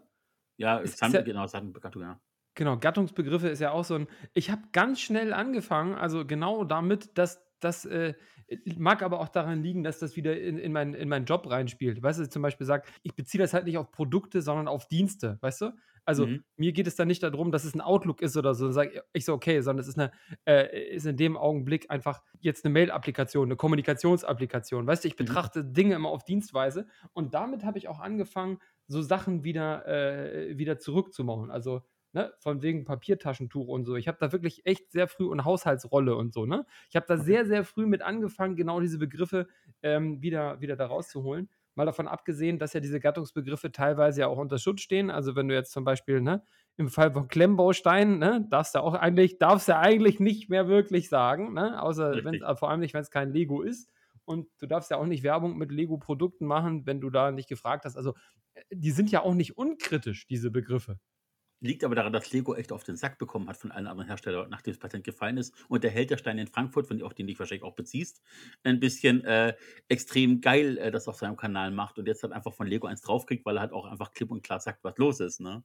[0.58, 2.20] ja, es ist San, ja- genau, Sandbegattung, ja.
[2.56, 4.08] Genau, Gattungsbegriffe ist ja auch so ein.
[4.34, 8.14] Ich habe ganz schnell angefangen, also genau damit, dass das äh,
[8.78, 12.02] mag aber auch daran liegen, dass das wieder in, in, mein, in meinen Job reinspielt.
[12.04, 15.38] Weißt du, zum Beispiel sagt, ich beziehe das halt nicht auf Produkte, sondern auf Dienste,
[15.42, 15.72] weißt du?
[16.04, 16.42] Also Mhm.
[16.58, 18.66] mir geht es dann nicht darum, dass es ein Outlook ist oder so.
[18.66, 20.12] Dann sage ich so, okay, sondern es ist eine,
[20.46, 24.88] äh, ist in dem Augenblick einfach jetzt eine Mail-Applikation, eine Kommunikationsapplikation.
[24.88, 25.38] Weißt du, ich Mhm.
[25.42, 30.58] betrachte Dinge immer auf Dienstweise und damit habe ich auch angefangen, so Sachen wieder, äh,
[30.58, 31.52] wieder zurückzumachen.
[31.52, 33.96] Also ne, von wegen Papiertaschentuch und so.
[33.96, 36.66] Ich habe da wirklich echt sehr früh und Haushaltsrolle und so, ne?
[36.90, 39.48] Ich habe da sehr, sehr früh mit angefangen, genau diese Begriffe
[39.82, 41.50] ähm, wieder, wieder da rauszuholen.
[41.76, 45.10] Mal davon abgesehen, dass ja diese Gattungsbegriffe teilweise ja auch unter Schutz stehen.
[45.10, 46.44] Also wenn du jetzt zum Beispiel, ne,
[46.78, 51.10] im Fall von Klemmbausteinen, ne, darfst du auch eigentlich, darfst du eigentlich nicht mehr wirklich
[51.10, 51.82] sagen, ne?
[51.82, 52.60] Außer wenn Richtig.
[52.60, 53.90] vor allem nicht, wenn es kein Lego ist.
[54.26, 57.86] Und du darfst ja auch nicht Werbung mit Lego-Produkten machen, wenn du da nicht gefragt
[57.86, 57.98] hast.
[57.98, 58.14] Also,
[58.54, 61.00] äh, die sind ja auch nicht unkritisch, diese Begriffe.
[61.64, 64.50] Liegt aber daran, dass Lego echt auf den Sack bekommen hat von allen anderen Herstellern,
[64.50, 65.54] nachdem das Patent gefallen ist.
[65.70, 68.22] Und der Hälterstein in Frankfurt, von dem auch den du dich wahrscheinlich auch beziehst,
[68.64, 69.54] ein bisschen äh,
[69.88, 73.02] extrem geil äh, das auf seinem Kanal macht und jetzt halt einfach von Lego eins
[73.02, 75.64] draufkriegt, weil er halt auch einfach klipp und klar sagt, was los ist, ne?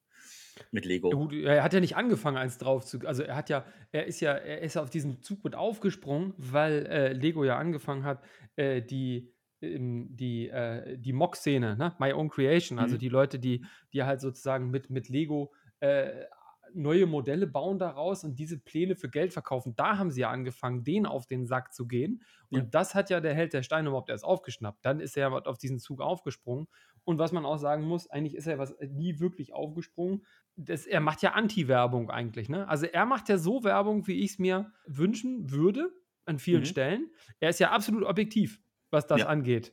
[0.70, 1.10] Mit Lego.
[1.10, 2.98] Gut, er hat ja nicht angefangen, eins drauf zu.
[3.06, 6.34] Also er hat ja, er ist ja, er ist ja auf diesen Zug mit aufgesprungen,
[6.36, 8.24] weil äh, Lego ja angefangen hat,
[8.56, 11.94] äh, die, ähm, die, äh, die Mock-Szene, ne?
[11.98, 12.98] My Own Creation, also Mhm.
[12.98, 16.24] die Leute, die, die halt sozusagen mit, mit Lego äh,
[16.74, 19.74] neue Modelle bauen daraus und diese Pläne für Geld verkaufen.
[19.76, 22.22] Da haben sie ja angefangen, denen auf den Sack zu gehen.
[22.50, 22.68] Und Ja.
[22.70, 24.84] das hat ja der Held der Steine überhaupt erst aufgeschnappt.
[24.84, 26.66] Dann ist er ja auf diesen Zug aufgesprungen.
[27.04, 30.24] Und was man auch sagen muss, eigentlich ist er was nie wirklich aufgesprungen.
[30.56, 32.48] Das, er macht ja Anti-Werbung eigentlich.
[32.48, 32.68] Ne?
[32.68, 35.92] Also er macht ja so Werbung, wie ich es mir wünschen würde,
[36.24, 36.66] an vielen Mhm.
[36.66, 37.10] Stellen.
[37.38, 38.60] Er ist ja absolut objektiv,
[38.90, 39.26] was das Ja.
[39.26, 39.72] angeht.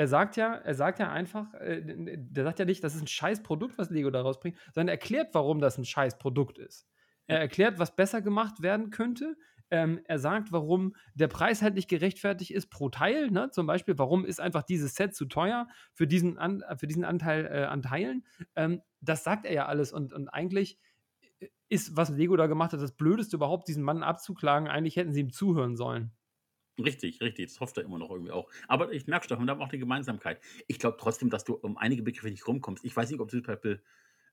[0.00, 3.06] Er sagt ja, er sagt ja einfach, äh, der sagt ja nicht, das ist ein
[3.06, 6.88] scheiß Produkt, was Lego da rausbringt, sondern er erklärt, warum das ein scheiß Produkt ist.
[7.26, 9.36] Er erklärt, was besser gemacht werden könnte.
[9.68, 13.30] Ähm, er sagt, warum der Preis halt nicht gerechtfertigt ist pro Teil.
[13.30, 13.50] Ne?
[13.50, 17.44] Zum Beispiel, warum ist einfach dieses Set zu teuer für diesen, an, für diesen Anteil
[17.44, 18.24] äh, an Teilen.
[18.56, 19.92] Ähm, das sagt er ja alles.
[19.92, 20.78] Und, und eigentlich
[21.68, 24.66] ist, was Lego da gemacht hat, das Blödeste überhaupt, diesen Mann abzuklagen.
[24.66, 26.12] Eigentlich hätten sie ihm zuhören sollen.
[26.84, 27.46] Richtig, richtig.
[27.48, 28.48] Das hofft er immer noch irgendwie auch.
[28.68, 30.40] Aber ich merke schon, wir haben auch eine Gemeinsamkeit.
[30.66, 32.84] Ich glaube trotzdem, dass du um einige Begriffe nicht rumkommst.
[32.84, 33.82] Ich weiß nicht, ob du zum Beispiel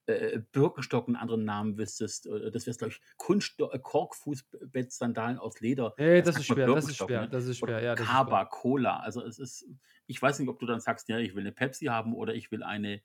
[0.08, 2.28] äh, Birkenstock einen anderen Namen wüsstest.
[2.28, 5.94] Äh, das wäre, glaube ich, Kunststoff, äh, Korkfußbettsandalen aus Leder.
[5.98, 7.30] Nee, das, das ist schwer, das ist schwer, ne?
[7.30, 7.96] das ist schwer, ja.
[7.96, 8.98] Kaba, Cola.
[9.00, 9.68] Also es ist,
[10.06, 12.52] ich weiß nicht, ob du dann sagst, ja, ich will eine Pepsi haben oder ich
[12.52, 13.02] will eine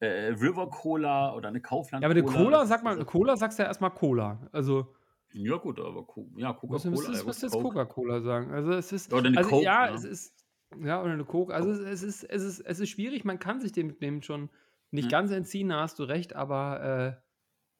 [0.00, 2.02] äh, River Cola oder eine Kaufland.
[2.02, 4.46] Ja, aber eine Cola, sag mal, Cola sagst du ja erstmal Cola.
[4.52, 4.94] Also.
[5.34, 6.92] Ja, gut, aber ja, Coca-Cola.
[6.92, 8.50] Was, was, was jetzt Coca-Cola sagen?
[8.52, 9.12] Also es ist.
[9.12, 9.96] Oder eine also, Coke, ja, ne?
[9.96, 10.34] es ist.
[10.82, 11.54] Ja, oder eine Coke.
[11.54, 14.50] Also es ist, es ist, es ist schwierig, man kann sich dem, dem schon
[14.90, 15.18] nicht ja.
[15.18, 17.18] ganz entziehen, da hast du recht, aber.
[17.18, 17.22] Äh,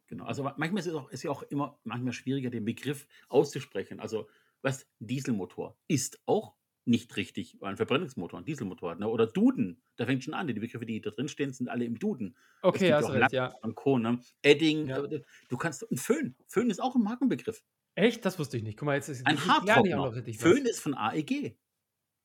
[0.08, 4.00] genau, also manchmal ist es auch, ist ja auch immer manchmal schwieriger, den Begriff auszusprechen.
[4.00, 4.28] Also,
[4.62, 6.54] was Dieselmotor ist auch
[6.84, 8.96] nicht richtig, ein Verbrennungsmotor, ein Dieselmotor.
[8.96, 9.08] Ne?
[9.08, 10.46] Oder Duden, da fängt schon an.
[10.46, 12.36] Die Begriffe, die da drin stehen, sind alle im Duden.
[12.62, 13.54] Okay, hast recht, ja.
[13.62, 14.20] Und Co, ne?
[14.42, 15.02] Edding, ja.
[15.04, 16.34] Äh, du kannst, ein Föhn.
[16.48, 17.62] Föhn ist auch ein Markenbegriff.
[17.94, 18.24] Echt?
[18.24, 18.78] Das wusste ich nicht.
[18.78, 20.12] Guck mal, jetzt ist ein Haartrockner.
[20.34, 21.56] Föhn ist von AEG.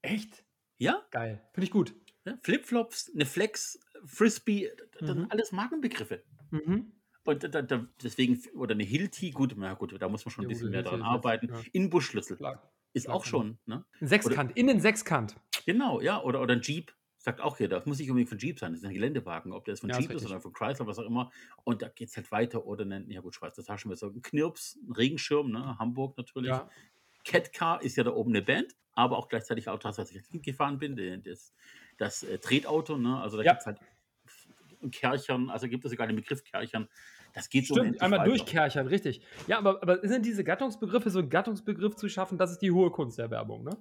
[0.01, 0.45] Echt?
[0.77, 1.05] Ja?
[1.11, 1.41] Geil.
[1.53, 1.95] Finde ich gut.
[2.25, 2.37] Ja?
[2.41, 5.07] Flipflops, eine Flex, Frisbee, das mhm.
[5.07, 6.23] sind alles Markenbegriffe.
[6.51, 6.93] Mhm.
[7.23, 10.47] Und da, da, deswegen, oder eine Hilti, gut, na gut, da muss man schon ein
[10.47, 11.49] bisschen mehr daran arbeiten.
[11.49, 11.61] Ja.
[11.73, 12.37] Inbusschlüssel
[12.93, 13.59] ist auch schon.
[13.65, 13.85] Ne?
[14.01, 15.35] Ein Sechskant, oder, innen Sechskant.
[15.65, 16.93] Genau, ja, oder, oder ein Jeep.
[17.19, 19.65] Sagt auch jeder, das muss nicht unbedingt von Jeep sein, das ist ein Geländewagen, ob
[19.65, 21.31] der ist von ja, Jeep ist oder von Chrysler, was auch immer.
[21.65, 22.65] Und da geht es halt weiter.
[22.65, 25.77] Oder ein, ja gut, Schweizer Taschenmesser, ein Knirps, ein Regenschirm, ne?
[25.77, 26.49] Hamburg natürlich.
[26.49, 26.69] Ja.
[27.25, 30.79] Catcar ist ja da oben eine Band, aber auch gleichzeitig auch das, was ich gefahren
[30.79, 31.53] bin, das,
[31.97, 33.19] das äh, Tretauto, ne?
[33.19, 33.51] Also da ja.
[33.51, 33.79] gibt es halt
[34.91, 36.87] Kerchern, also gibt es sogar den Begriff Kerchern.
[37.37, 38.29] Das geht Stimmt, einmal weiter.
[38.29, 39.21] durchkerchern, richtig.
[39.45, 42.89] Ja, aber, aber sind diese Gattungsbegriffe, so einen Gattungsbegriff zu schaffen, das ist die hohe
[42.89, 43.77] Kunst der Werbung, ne?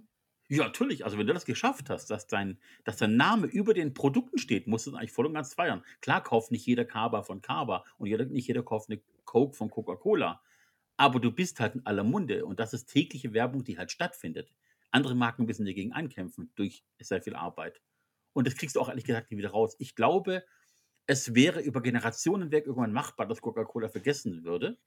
[0.49, 1.05] Ja, natürlich.
[1.05, 4.67] Also, wenn du das geschafft hast, dass dein, dass dein Name über den Produkten steht,
[4.67, 5.83] musst du es eigentlich voll und ganz feiern.
[6.01, 9.71] Klar kauft nicht jeder Kaba von Kaba und jeder, nicht jeder kauft eine Coke von
[9.71, 10.41] Coca-Cola.
[10.99, 14.53] Aber du bist halt in aller Munde und das ist tägliche Werbung, die halt stattfindet.
[14.91, 17.81] Andere Marken müssen dagegen ankämpfen durch sehr viel Arbeit.
[18.33, 19.77] Und das kriegst du auch ehrlich gesagt nie wieder raus.
[19.79, 20.45] Ich glaube,
[21.07, 24.79] es wäre über Generationen weg irgendwann machbar, dass Coca-Cola vergessen würde.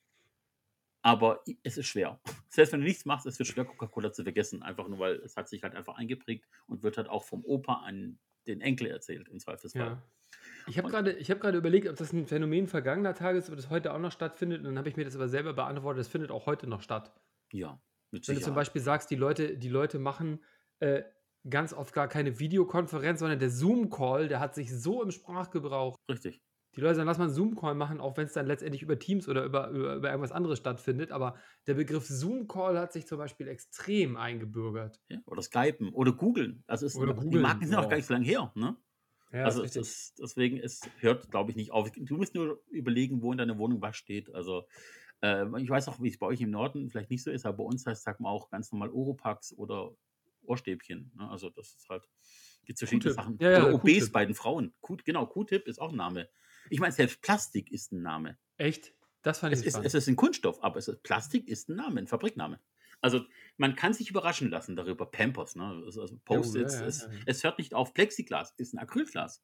[1.01, 2.19] Aber es ist schwer.
[2.49, 4.62] Selbst wenn du nichts machst, es wird schwer, Coca-Cola zu vergessen.
[4.63, 7.75] Einfach nur, weil es hat sich halt einfach eingeprägt und wird halt auch vom Opa
[7.86, 9.82] an den Enkel erzählt, im Zweifelsfall.
[9.82, 10.03] Ja.
[10.67, 13.93] Ich habe gerade hab überlegt, ob das ein Phänomen vergangener Tage ist, ob das heute
[13.93, 14.60] auch noch stattfindet.
[14.60, 17.13] Und dann habe ich mir das aber selber beantwortet, es findet auch heute noch statt.
[17.51, 20.43] Ja, mit Wenn du zum Beispiel sagst, die Leute, die Leute machen
[20.79, 21.03] äh,
[21.47, 25.95] ganz oft gar keine Videokonferenz, sondern der Zoom-Call, der hat sich so im Sprachgebrauch.
[26.10, 26.41] Richtig.
[26.75, 29.28] Die Leute sagen, lass mal einen Zoom-Call machen, auch wenn es dann letztendlich über Teams
[29.28, 31.12] oder über, über, über, irgendwas anderes stattfindet.
[31.12, 34.99] Aber der Begriff Zoom-Call hat sich zum Beispiel extrem eingebürgert.
[35.10, 36.63] Ja, oder Skypen oder Googeln.
[36.67, 38.52] Also ist, oder die Marken sind auch gar nicht so lange her.
[38.56, 38.78] Ne?
[39.32, 41.91] Ja, also das, deswegen, es hört, glaube ich, nicht auf.
[41.91, 44.34] Du musst nur überlegen, wo in deiner Wohnung was steht.
[44.34, 44.63] Also
[45.21, 47.58] äh, ich weiß auch, wie es bei euch im Norden vielleicht nicht so ist, aber
[47.58, 49.91] bei uns heißt, sagt man auch ganz normal Oropax oder
[50.49, 51.12] Ohrstäbchen.
[51.15, 51.29] Ne?
[51.29, 52.07] Also das ist halt,
[52.65, 53.38] gibt verschiedene Sachen.
[53.39, 54.73] Ja, ja, Oder OBs bei den Frauen.
[54.81, 56.29] Q, genau, Q-Tip ist auch ein Name.
[56.69, 58.38] Ich meine, selbst Plastik ist ein Name.
[58.57, 58.93] Echt?
[59.21, 61.99] Das fand ich es ist, es ist ein Kunststoff, aber ist, Plastik ist ein Name,
[62.01, 62.59] ein Fabrikname.
[63.01, 63.25] Also
[63.57, 65.05] man kann sich überraschen lassen darüber.
[65.05, 65.83] Pampers, ne?
[65.85, 66.79] Also Post-its.
[66.79, 67.93] Ja, es, es, hört nicht auf.
[67.93, 69.43] Plexiglas ist ein Acrylglas.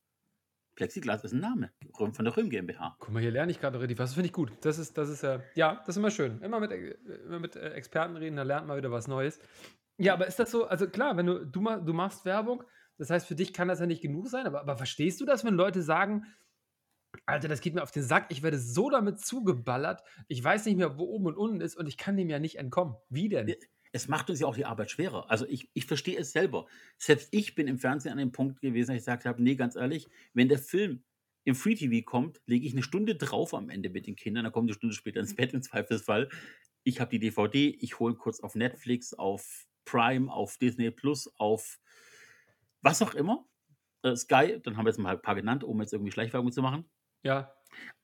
[0.76, 2.98] Plexiglas ist ein Name von der Röhm GmbH.
[3.00, 4.10] Guck mal, hier lerne ich gerade richtig was.
[4.10, 4.52] Das finde ich gut.
[4.62, 6.42] Das ist, das ist ja, ja, das ist immer schön.
[6.42, 9.40] Immer mit, äh, immer mit äh, Experten reden, da lernt man wieder was Neues.
[9.98, 12.64] Ja, aber ist das so, also klar, wenn du, du, du machst Werbung,
[12.98, 15.44] das heißt, für dich kann das ja nicht genug sein, aber, aber verstehst du das,
[15.44, 16.26] wenn Leute sagen,
[17.26, 20.78] Alter, das geht mir auf den Sack, ich werde so damit zugeballert, ich weiß nicht
[20.78, 22.96] mehr, wo oben und unten ist und ich kann dem ja nicht entkommen.
[23.10, 23.54] Wie denn?
[23.94, 25.32] Es macht uns ja auch die Arbeit schwerer.
[25.32, 26.66] Also ich, ich verstehe es selber.
[26.98, 29.78] Selbst ich bin im Fernsehen an dem Punkt gewesen, dass ich gesagt habe, nee, ganz
[29.78, 31.04] ehrlich, wenn der Film
[31.46, 34.52] im Free TV kommt, lege ich eine Stunde drauf am Ende mit den Kindern, dann
[34.52, 36.30] kommt eine Stunde später ins Bett im Zweifelsfall.
[36.84, 41.80] Ich habe die DVD, ich hole kurz auf Netflix, auf Prime, auf Disney Plus, auf
[42.82, 43.46] was auch immer.
[44.04, 46.62] Äh, Sky, dann haben wir jetzt mal ein paar genannt, um jetzt irgendwie Schleichwerbung zu
[46.62, 46.90] machen.
[47.24, 47.52] Ja.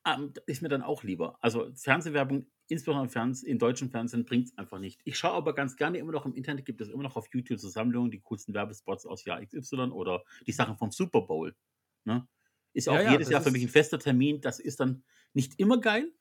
[0.05, 1.37] Ähm, ist mir dann auch lieber.
[1.41, 4.99] Also Fernsehwerbung, insbesondere im Fernsehen, in deutschen Fernsehen, bringt es einfach nicht.
[5.03, 7.59] Ich schaue aber ganz gerne immer noch im Internet, gibt es immer noch auf YouTube
[7.59, 11.55] Zusammenstellungen, die coolsten Werbespots aus Jahr XY oder die Sachen vom Super Bowl.
[12.03, 12.27] Ne?
[12.73, 14.41] Ist ja auch ja, jedes Jahr für mich ein fester Termin.
[14.41, 16.11] Das ist dann nicht immer geil,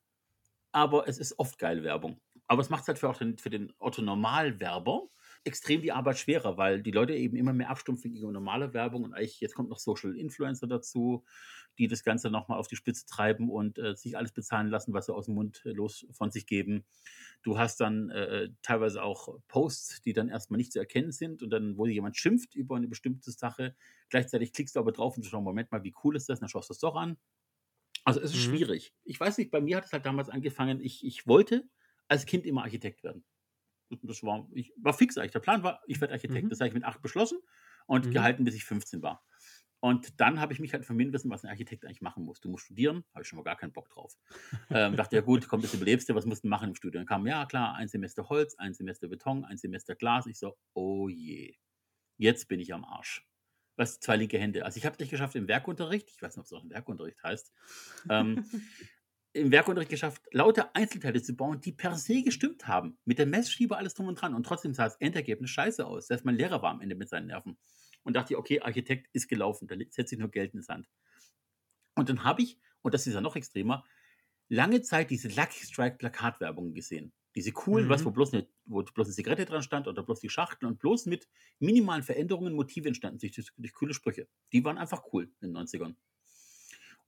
[0.73, 2.21] aber es ist oft geile Werbung.
[2.47, 5.09] Aber es macht es halt für, auch den, für den Otto-Normalwerber
[5.45, 9.15] extrem die Arbeit schwerer, weil die Leute eben immer mehr abstumpfen gegen normale Werbung und
[9.15, 11.25] eigentlich jetzt kommt noch Social Influencer dazu,
[11.79, 15.07] die das Ganze nochmal auf die Spitze treiben und äh, sich alles bezahlen lassen, was
[15.07, 16.85] sie aus dem Mund äh, los von sich geben.
[17.43, 21.51] Du hast dann äh, teilweise auch Posts, die dann erstmal nicht zu erkennen sind und
[21.51, 23.75] dann, wo jemand schimpft über eine bestimmte Sache,
[24.11, 26.41] gleichzeitig klickst du aber drauf und schaust, Moment mal, wie cool ist das?
[26.41, 27.17] dann schaust du es doch an.
[28.05, 28.51] Also es ist mhm.
[28.51, 28.95] schwierig.
[29.05, 31.69] Ich weiß nicht, bei mir hat es halt damals angefangen, ich, ich wollte
[32.09, 33.25] als Kind immer Architekt werden.
[34.03, 35.33] Das war, ich war fix eigentlich.
[35.33, 36.45] Der Plan war, ich werde Architekt.
[36.45, 36.49] Mhm.
[36.51, 37.39] Das habe ich mit acht beschlossen
[37.87, 38.11] und mhm.
[38.13, 39.23] gehalten, bis ich 15 war.
[39.81, 42.41] Und dann habe ich mich halt informieren müssen, was ein Architekt eigentlich machen muss.
[42.41, 44.15] Du musst studieren, habe ich schon mal gar keinen Bock drauf.
[44.71, 47.01] ähm, dachte, ja gut, kommt das Überlebste, was musst du machen im Studium?
[47.01, 50.27] Dann kam, ja klar, ein Semester Holz, ein Semester Beton, ein Semester Glas.
[50.27, 51.57] Ich so, oh je,
[52.19, 53.27] jetzt bin ich am Arsch.
[53.77, 54.67] Was, zwei linke Hände.
[54.67, 56.71] Also ich habe es nicht geschafft im Werkunterricht, ich weiß nicht, ob es auch im
[56.71, 57.51] Werkunterricht heißt,
[58.11, 58.45] ähm,
[59.33, 62.99] im Werkunterricht geschafft, lauter Einzelteile zu bauen, die per se gestimmt haben.
[63.05, 64.35] Mit der Messschieber alles drum und dran.
[64.35, 66.09] Und trotzdem sah das Endergebnis scheiße aus.
[66.09, 67.57] Selbst mein Lehrer war am Ende mit seinen Nerven
[68.03, 70.89] und dachte, okay, Architekt ist gelaufen, da setze ich nur Geld in den Sand.
[71.95, 73.85] Und dann habe ich, und das ist ja noch extremer,
[74.49, 77.13] lange Zeit diese Lucky Strike Plakatwerbungen gesehen.
[77.37, 77.91] Diese coolen, mhm.
[77.91, 80.81] was, wo bloß, eine, wo bloß eine Zigarette dran stand oder bloß die Schachtel und
[80.81, 81.29] bloß mit
[81.61, 84.27] minimalen Veränderungen Motive entstanden durch, durch, durch coole Sprüche.
[84.53, 85.95] Die waren einfach cool in den 90ern.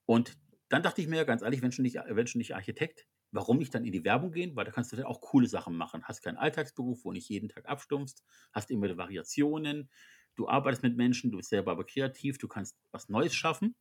[0.07, 0.37] Und
[0.73, 3.75] dann dachte ich mir ganz ehrlich, wenn schon nicht, wenn schon nicht Architekt, warum nicht
[3.75, 4.57] dann in die Werbung gehen?
[4.57, 6.05] Weil da kannst du dann auch coole Sachen machen.
[6.05, 9.91] Hast keinen Alltagsberuf, wo nicht jeden Tag abstumpfst, hast immer die Variationen,
[10.35, 13.75] du arbeitest mit Menschen, du bist selber aber kreativ, du kannst was Neues schaffen.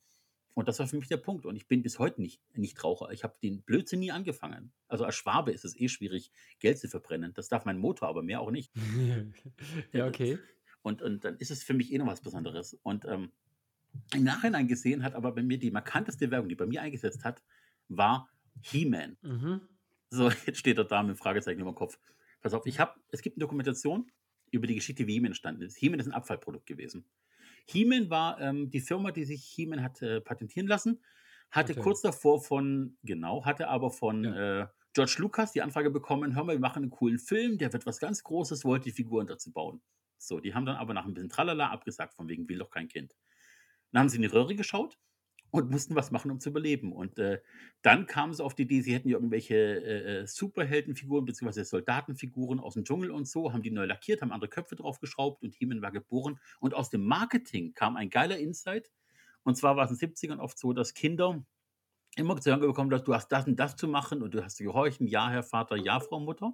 [0.54, 1.46] Und das war für mich der Punkt.
[1.46, 3.10] Und ich bin bis heute nicht, nicht Raucher.
[3.12, 4.74] Ich habe den Blödsinn nie angefangen.
[4.90, 7.34] Also als Schwabe ist es eh schwierig, Geld zu verbrennen.
[7.34, 8.70] Das darf mein Motor, aber mehr auch nicht.
[9.94, 10.40] ja, okay.
[10.82, 12.74] Und, und dann ist es für mich eh noch was Besonderes.
[12.84, 13.32] Und ähm,
[14.14, 17.42] im Nachhinein gesehen hat aber bei mir die markanteste Werbung, die bei mir eingesetzt hat,
[17.88, 18.30] war
[18.62, 19.18] He-Man.
[19.22, 19.62] Mhm.
[20.10, 21.98] So, jetzt steht er da mit dem Fragezeichen über dem Kopf.
[22.42, 24.10] Pass auf, ich habe, es gibt eine Dokumentation,
[24.52, 25.78] über die Geschichte, wie He-Man entstanden ist.
[25.78, 27.06] He-Man ist ein Abfallprodukt gewesen.
[27.66, 31.02] He-Man war ähm, die Firma, die sich He-Man hat äh, patentieren lassen,
[31.50, 31.82] hatte okay.
[31.82, 34.62] kurz davor von, genau, hatte aber von ja.
[34.62, 37.86] äh, George Lucas die Anfrage bekommen, hör mal, wir machen einen coolen Film, der wird
[37.86, 39.82] was ganz Großes, wollte die Figuren dazu bauen.
[40.18, 42.88] So, die haben dann aber nach ein bisschen Tralala abgesagt, von wegen will doch kein
[42.88, 43.16] Kind.
[43.92, 44.98] Dann haben sie in die Röhre geschaut
[45.52, 46.94] und mussten was machen, um zu überleben.
[46.94, 47.42] Und äh,
[47.82, 51.64] dann kamen sie auf die Idee, sie hätten irgendwelche äh, äh Superheldenfiguren bzw.
[51.64, 55.54] Soldatenfiguren aus dem Dschungel und so, haben die neu lackiert, haben andere Köpfe draufgeschraubt und
[55.54, 56.40] Heeman war geboren.
[56.60, 58.92] Und aus dem Marketing kam ein geiler Insight.
[59.44, 61.44] Und zwar war es in den 70ern oft so, dass Kinder
[62.16, 64.58] immer zu hören bekommen, dass du hast das und das zu machen und du hast
[64.58, 66.54] gehorchen, ja, Herr Vater, ja, Frau Mutter.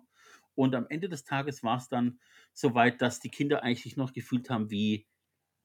[0.55, 2.19] Und am Ende des Tages war es dann
[2.53, 5.07] so weit, dass die Kinder eigentlich noch gefühlt haben wie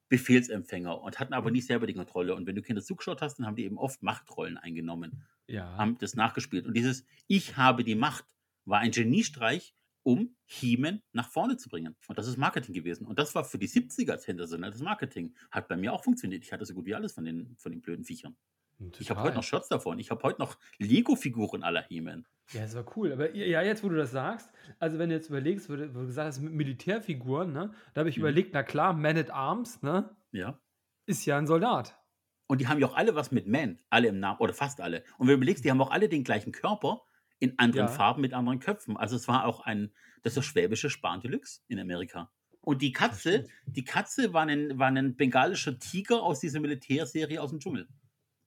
[0.09, 2.35] Befehlsempfänger und hatten aber nicht selber die Kontrolle.
[2.35, 5.77] Und wenn du Kinder zugeschaut hast, dann haben die eben oft Machtrollen eingenommen, ja.
[5.77, 6.65] haben das nachgespielt.
[6.65, 8.25] Und dieses Ich habe die Macht
[8.65, 11.95] war ein Geniestreich, um Hiemen nach vorne zu bringen.
[12.07, 13.05] Und das ist Marketing gewesen.
[13.05, 15.33] Und das war für die 70er sensationelles Marketing.
[15.49, 16.43] Hat bei mir auch funktioniert.
[16.43, 18.35] Ich hatte so gut wie alles von den, von den blöden Viechern.
[18.77, 19.01] Total.
[19.01, 19.99] Ich habe heute noch Shirts davon.
[19.99, 22.25] Ich habe heute noch Lego-Figuren aller He-Man.
[22.51, 23.13] Ja, das war cool.
[23.13, 26.01] Aber ja, jetzt, wo du das sagst, also wenn du jetzt überlegst, wo du, wo
[26.01, 28.23] du gesagt hast, mit Militärfiguren, ne, da habe ich mhm.
[28.23, 30.15] überlegt, na klar, Man at Arms, ne?
[30.31, 30.59] Ja.
[31.05, 31.99] Ist ja ein Soldat.
[32.47, 35.03] Und die haben ja auch alle was mit Man, alle im Namen, oder fast alle.
[35.17, 37.03] Und wenn du überlegst, die haben auch alle den gleichen Körper
[37.39, 37.93] in anderen ja.
[37.93, 38.97] Farben mit anderen Köpfen.
[38.97, 42.31] Also es war auch ein, das ist das schwäbische Spahn Deluxe in Amerika.
[42.61, 47.49] Und die Katze, die Katze war ein, war ein bengalischer Tiger aus dieser Militärserie aus
[47.49, 47.87] dem Dschungel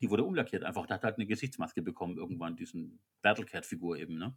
[0.00, 0.86] die wurde umlackiert einfach.
[0.86, 4.36] Da hat halt eine Gesichtsmaske bekommen, irgendwann, diesen Battlecat-Figur eben, ne?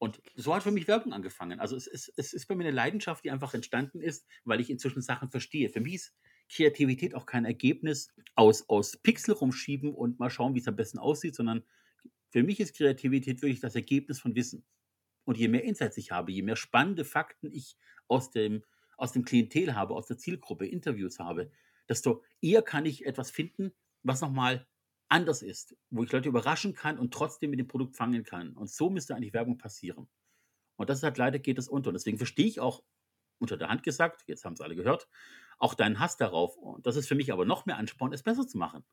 [0.00, 1.58] Und so hat für mich Werbung angefangen.
[1.58, 4.70] Also es ist, es ist bei mir eine Leidenschaft, die einfach entstanden ist, weil ich
[4.70, 5.70] inzwischen Sachen verstehe.
[5.70, 6.14] Für mich ist
[6.48, 10.98] Kreativität auch kein Ergebnis aus, aus Pixel rumschieben und mal schauen, wie es am besten
[10.98, 11.64] aussieht, sondern
[12.30, 14.64] für mich ist Kreativität wirklich das Ergebnis von Wissen.
[15.24, 18.64] Und je mehr Insights ich habe, je mehr spannende Fakten ich aus dem,
[18.96, 21.50] aus dem Klientel habe, aus der Zielgruppe, Interviews habe,
[21.88, 24.66] desto eher kann ich etwas finden, was nochmal
[25.08, 28.54] anders ist, wo ich Leute überraschen kann und trotzdem mit dem Produkt fangen kann.
[28.54, 30.08] Und so müsste eigentlich Werbung passieren.
[30.76, 31.88] Und das ist halt leider geht es unter.
[31.88, 32.82] Und deswegen verstehe ich auch
[33.38, 35.08] unter der Hand gesagt, jetzt haben es alle gehört,
[35.58, 36.56] auch deinen Hass darauf.
[36.56, 38.84] Und das ist für mich aber noch mehr Ansporn, es besser zu machen.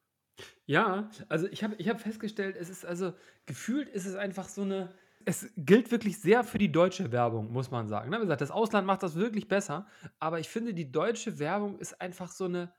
[0.66, 3.14] Ja, also ich habe ich hab festgestellt, es ist also
[3.46, 4.94] gefühlt ist es einfach so eine.
[5.28, 8.12] Es gilt wirklich sehr für die deutsche Werbung, muss man sagen.
[8.12, 8.18] Ne?
[8.18, 9.88] Wie gesagt, das Ausland macht das wirklich besser,
[10.20, 12.72] aber ich finde, die deutsche Werbung ist einfach so eine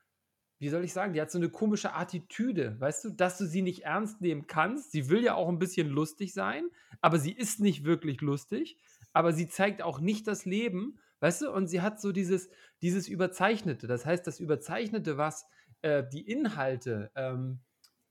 [0.59, 3.63] wie soll ich sagen, die hat so eine komische Attitüde, weißt du, dass du sie
[3.63, 4.91] nicht ernst nehmen kannst.
[4.91, 6.69] Sie will ja auch ein bisschen lustig sein,
[7.03, 8.79] aber sie ist nicht wirklich lustig,
[9.13, 12.49] aber sie zeigt auch nicht das Leben, weißt du, und sie hat so dieses,
[12.81, 13.87] dieses Überzeichnete.
[13.87, 15.47] Das heißt, das Überzeichnete, was
[15.83, 17.61] äh, die Inhalte ähm,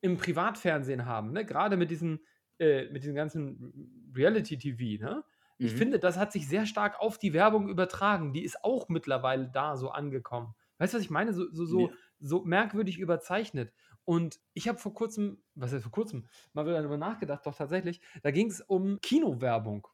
[0.02, 1.46] im Privatfernsehen haben, ne?
[1.46, 2.20] gerade mit diesem,
[2.60, 5.24] äh, mit diesem ganzen Reality-TV, ne?
[5.58, 5.78] Ich mhm.
[5.78, 8.34] finde, das hat sich sehr stark auf die Werbung übertragen.
[8.34, 10.54] Die ist auch mittlerweile da so angekommen.
[10.80, 11.32] Weißt du, was ich meine?
[11.32, 13.74] So, so, so, ja so merkwürdig überzeichnet.
[14.06, 18.02] Und ich habe vor kurzem, was heißt vor kurzem, mal wieder darüber nachgedacht, doch tatsächlich,
[18.22, 19.88] da ging es um Kinowerbung.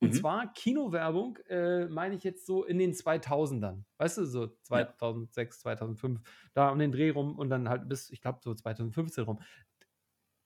[0.00, 0.14] Und mhm.
[0.14, 3.82] zwar Kinowerbung, äh, meine ich jetzt so in den 2000ern.
[3.98, 5.60] Weißt du, so 2006, ja.
[5.62, 6.20] 2005,
[6.54, 9.40] da um den Dreh rum und dann halt bis, ich glaube, so 2015 rum.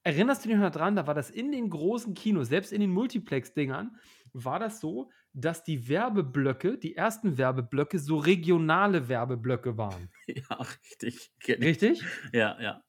[0.03, 2.91] erinnerst du dich noch dran, da war das in den großen Kinos, selbst in den
[2.91, 3.95] Multiplex-Dingern,
[4.35, 10.09] war das so, dass die Werbeblöcke, die ersten Werbeblöcke, so regionale Werbeblöcke waren.
[10.27, 11.31] Ja, richtig.
[11.47, 12.03] Richtig?
[12.33, 12.83] Ja, ja.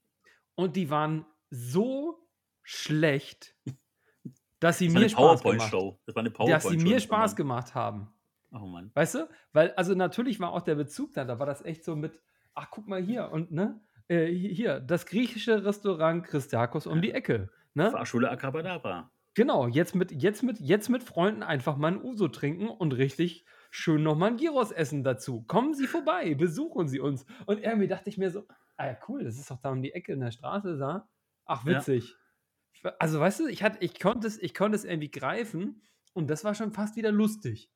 [0.55, 2.27] Und die waren so
[2.63, 3.55] schlecht,
[4.59, 6.01] dass sie Das mir Spaß gemacht PowerPoint-Show.
[6.07, 6.71] Das war eine dass PowerPoint-Show.
[6.71, 7.43] sie mir Spaß Grunde.
[7.43, 8.09] gemacht haben.
[8.53, 8.91] Oh Mann.
[8.95, 9.29] Weißt du?
[9.53, 12.23] Weil, also natürlich war auch der Bezug da, da war das echt so mit,
[12.55, 17.51] ach, guck mal hier und ne, äh, hier, das griechische Restaurant Christakos um die Ecke.
[17.75, 17.91] Ne?
[17.91, 19.11] Fahrschule Acabadabra.
[19.37, 23.45] Genau, jetzt mit, jetzt, mit, jetzt mit Freunden einfach mal ein Uso trinken und richtig
[23.71, 25.43] schön nochmal ein Gyros essen dazu.
[25.43, 27.27] Kommen Sie vorbei, besuchen Sie uns.
[27.45, 28.47] Und irgendwie dachte ich mir so,
[28.79, 31.11] ah ja, cool, das ist doch da um die Ecke in der Straße da.
[31.45, 31.79] Ach, Ja.
[31.79, 32.17] witzig.
[32.99, 35.83] Also, weißt du, ich, hatte, ich, konnte es, ich konnte es irgendwie greifen
[36.15, 37.71] und das war schon fast wieder lustig.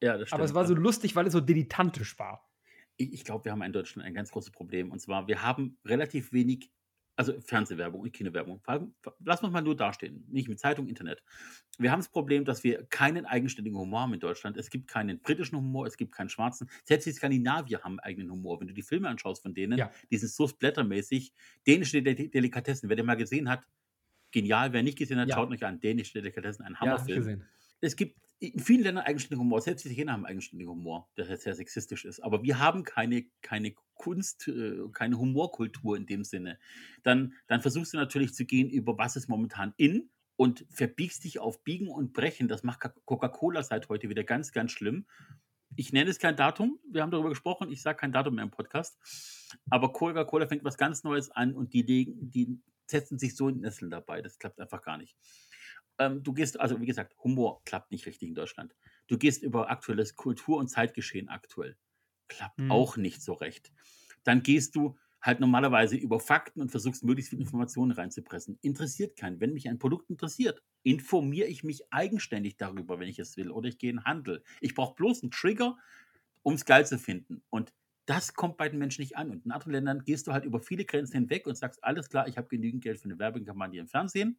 [0.00, 0.40] Ja, das stimmt.
[0.40, 2.48] Aber es war so lustig, weil es so dilettantisch war.
[2.96, 4.90] Ich, ich glaube, wir haben in Deutschland ein ganz großes Problem.
[4.90, 6.72] Und zwar, wir haben relativ wenig,
[7.16, 8.62] also Fernsehwerbung und Kinowerbung.
[9.24, 11.22] Lass uns mal nur dastehen, nicht mit Zeitung, Internet.
[11.78, 14.56] Wir haben das Problem, dass wir keinen eigenständigen Humor haben in Deutschland.
[14.56, 16.70] Es gibt keinen britischen Humor, es gibt keinen schwarzen.
[16.84, 18.60] Selbst die Skandinavier haben eigenen Humor.
[18.60, 19.90] Wenn du die Filme anschaust von denen, Ja.
[20.10, 21.32] die sind so splattermäßig.
[21.66, 23.66] Dänische De Delikatessen, wer den mal gesehen hat,
[24.32, 24.72] genial.
[24.72, 25.34] Wer nicht gesehen hat, Ja.
[25.34, 25.80] schaut euch an.
[25.80, 27.16] Dänische Delikatessen, ein Ja, Hammerfilm.
[27.16, 27.48] gesehen.
[27.80, 29.60] es gibt in vielen Ländern eigenständigen Humor.
[29.60, 32.20] Selbst die Italiener haben eigenständigen Humor, der sehr sexistisch ist.
[32.20, 36.58] Aber wir haben keine, keine Kunst, äh, keine Humorkultur in dem Sinne.
[37.04, 41.38] Dann, dann versuchst du natürlich zu gehen über was ist momentan in und verbiegst dich
[41.38, 42.48] auf Biegen und Brechen.
[42.48, 45.06] Das macht Coca-Cola seit heute wieder ganz, ganz schlimm.
[45.76, 46.80] Ich nenne es kein Datum.
[46.90, 47.70] Wir haben darüber gesprochen.
[47.70, 48.98] Ich sage kein Datum mehr im Podcast.
[49.70, 53.60] Aber Coca-Cola fängt was ganz Neues an und die, legen, die setzen sich so in
[53.60, 54.20] Nesseln dabei.
[54.20, 55.16] Das klappt einfach gar nicht.
[55.98, 58.74] Ähm, du gehst, also wie gesagt, Humor klappt nicht richtig in Deutschland.
[59.08, 61.76] Du gehst über aktuelles Kultur- und Zeitgeschehen aktuell.
[62.28, 62.68] Klappt Mhm.
[62.68, 63.72] auch nicht so recht.
[64.24, 68.58] Dann gehst du halt normalerweise über Fakten und versuchst möglichst viel Informationen reinzupressen.
[68.62, 69.40] Interessiert keinen.
[69.40, 73.50] Wenn mich ein Produkt interessiert, informiere ich mich eigenständig darüber, wenn ich es will.
[73.50, 74.42] Oder ich gehe in den Handel.
[74.60, 75.76] Ich brauche bloß einen Trigger,
[76.42, 77.42] um es geil zu finden.
[77.50, 77.72] Und
[78.06, 79.30] das kommt bei den Menschen nicht an.
[79.30, 82.26] Und in anderen Ländern gehst du halt über viele Grenzen hinweg und sagst, alles klar,
[82.26, 84.38] ich habe genügend Geld für eine Werbekampagne im Fernsehen.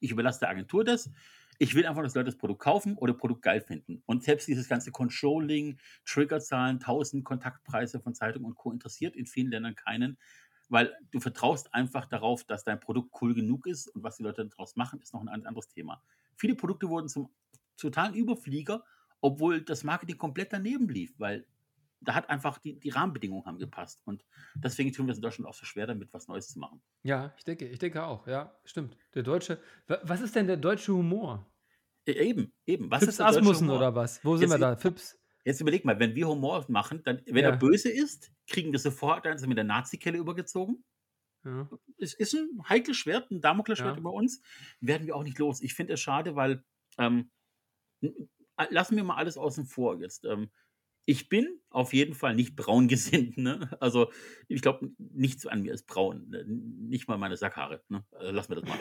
[0.00, 1.10] Ich überlasse der Agentur das.
[1.58, 4.02] Ich will einfach, dass Leute das Produkt kaufen oder Produkt geil finden.
[4.06, 8.72] Und selbst dieses ganze Controlling, Triggerzahlen, 1000 Kontaktpreise von Zeitungen und Co.
[8.72, 10.18] interessiert in vielen Ländern keinen,
[10.68, 14.46] weil du vertraust einfach darauf, dass dein Produkt cool genug ist und was die Leute
[14.46, 16.02] daraus machen, ist noch ein anderes Thema.
[16.34, 17.28] Viele Produkte wurden zum
[17.76, 18.82] totalen Überflieger,
[19.20, 21.46] obwohl das Marketing komplett daneben lief, weil
[22.04, 24.02] da hat einfach die, die Rahmenbedingungen haben gepasst.
[24.04, 26.82] Und deswegen tun wir es in Deutschland auch so schwer, damit was Neues zu machen.
[27.02, 28.96] Ja, ich denke, ich denke auch, ja, stimmt.
[29.14, 31.46] Der deutsche, wa- was ist denn der deutsche Humor?
[32.06, 32.90] E- Eben, eben.
[32.90, 34.24] Was Fips ist Asmussen oder was?
[34.24, 34.76] Wo sind Jetzt wir da?
[34.76, 35.18] Fips?
[35.44, 37.50] Jetzt überleg mal, wenn wir Humor machen, dann, wenn Ja.
[37.50, 40.84] er böse ist, kriegen wir sofort eins mit der Nazi-Kelle übergezogen.
[41.44, 41.68] Ja.
[41.98, 44.00] Es ist ein heikles Schwert, ein Damoklesschwert Ja.
[44.00, 44.40] über uns.
[44.80, 45.60] Werden wir auch nicht los.
[45.60, 46.64] Ich finde es schade, weil
[46.98, 47.30] ähm,
[48.70, 50.24] lassen wir mal alles außen vor jetzt.
[50.24, 50.50] Ähm,
[51.04, 53.36] ich bin auf jeden Fall nicht braun gesinnt.
[53.36, 53.70] Ne?
[53.80, 54.12] Also
[54.48, 56.28] ich glaube, nichts an mir ist braun.
[56.28, 56.44] Ne?
[56.46, 57.82] Nicht mal meine Sackhaare.
[57.88, 58.04] Ne?
[58.12, 58.78] Also, lassen wir das mal.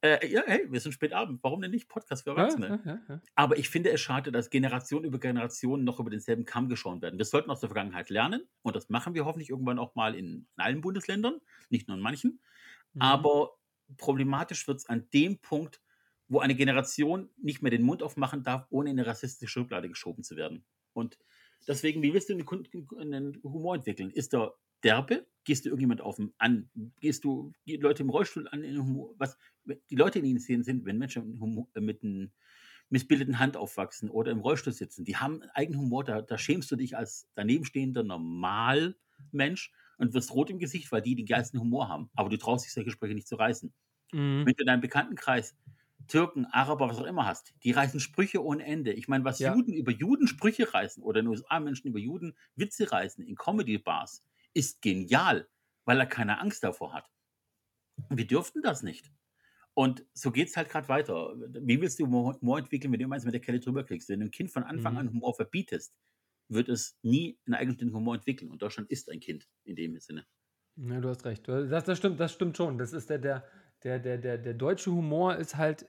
[0.00, 1.40] Äh, ja, hey, wir sind spät Abend.
[1.42, 1.88] Warum denn nicht?
[1.88, 2.80] Podcast für Erwachsene.
[2.84, 3.20] ja, ja, ja.
[3.36, 7.18] Aber ich finde es schade, dass Generation über Generation noch über denselben Kamm geschoren werden.
[7.18, 10.48] Wir sollten aus der Vergangenheit lernen und das machen wir hoffentlich irgendwann auch mal in,
[10.56, 11.38] in allen Bundesländern,
[11.70, 12.40] nicht nur in manchen.
[12.94, 13.02] Mhm.
[13.02, 13.52] Aber
[13.98, 15.80] problematisch wird es an dem Punkt,
[16.28, 20.24] wo eine Generation nicht mehr den Mund aufmachen darf, ohne in eine rassistische Schublade geschoben
[20.24, 20.64] zu werden.
[20.94, 21.18] Und
[21.66, 24.10] deswegen, wie willst du einen, Humor entwickeln?
[24.10, 25.26] Ist der derbe?
[25.44, 26.70] Gehst du irgendjemand auf den an?
[27.00, 28.62] Gehst du die Leute im Rollstuhl an?
[28.62, 31.78] In den Humor, was, die Leute in den Szenen sind, wenn Menschen mit Humor- äh,
[31.78, 32.32] einem
[32.90, 36.70] missbildeten Hand aufwachsen oder im Rollstuhl sitzen, die haben einen eigenen Humor, da, da schämst
[36.70, 41.88] du dich als danebenstehender Normalmensch und wirst rot im Gesicht, weil die den geilsten Humor
[41.88, 42.10] haben.
[42.14, 43.72] Aber du traust dich solche Gespräche nicht zu reißen.
[44.12, 44.46] Mhm.
[44.46, 45.56] Wenn du in deinem Bekanntenkreis
[46.08, 48.92] Türken, Araber, was auch immer hast, die reißen Sprüche ohne Ende.
[48.92, 49.54] Ich meine, was Ja.
[49.54, 53.36] Juden über Juden Sprüche reißen oder in den USA Menschen über Juden Witze reißen in
[53.36, 55.48] Comedy-Bars, ist genial,
[55.84, 57.08] weil er keine Angst davor hat.
[58.10, 59.10] Wir dürften das nicht.
[59.74, 61.34] Und so geht es halt gerade weiter.
[61.36, 64.08] Wie willst du Humor entwickeln, wenn du immer mit der Kelle drüber kriegst?
[64.08, 64.98] Wenn du ein Kind von Anfang Mhm.
[64.98, 65.94] an Humor verbietest,
[66.48, 68.50] wird es nie einen eigenständigen Humor entwickeln.
[68.50, 70.26] Und Deutschland ist ein Kind in dem Sinne.
[70.76, 71.48] Ja, du hast recht.
[71.48, 72.76] Das, das stimmt, das stimmt schon.
[72.76, 73.44] Das ist der, der,
[73.82, 75.86] der, der, der, der deutsche Humor ist halt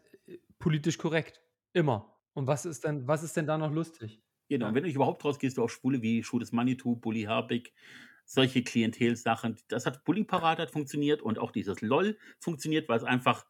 [0.63, 1.41] politisch korrekt.
[1.73, 2.17] Immer.
[2.31, 4.23] Und was ist denn, was ist denn da noch lustig?
[4.47, 7.23] Genau, und wenn du überhaupt raus gehst du auf Schwule wie Schuh des Manitou, Bully
[7.23, 7.73] Herbig,
[8.23, 9.57] solche Klientelsachen.
[9.67, 13.45] Das hat Bully Parade hat funktioniert und auch dieses LOL funktioniert, weil es einfach,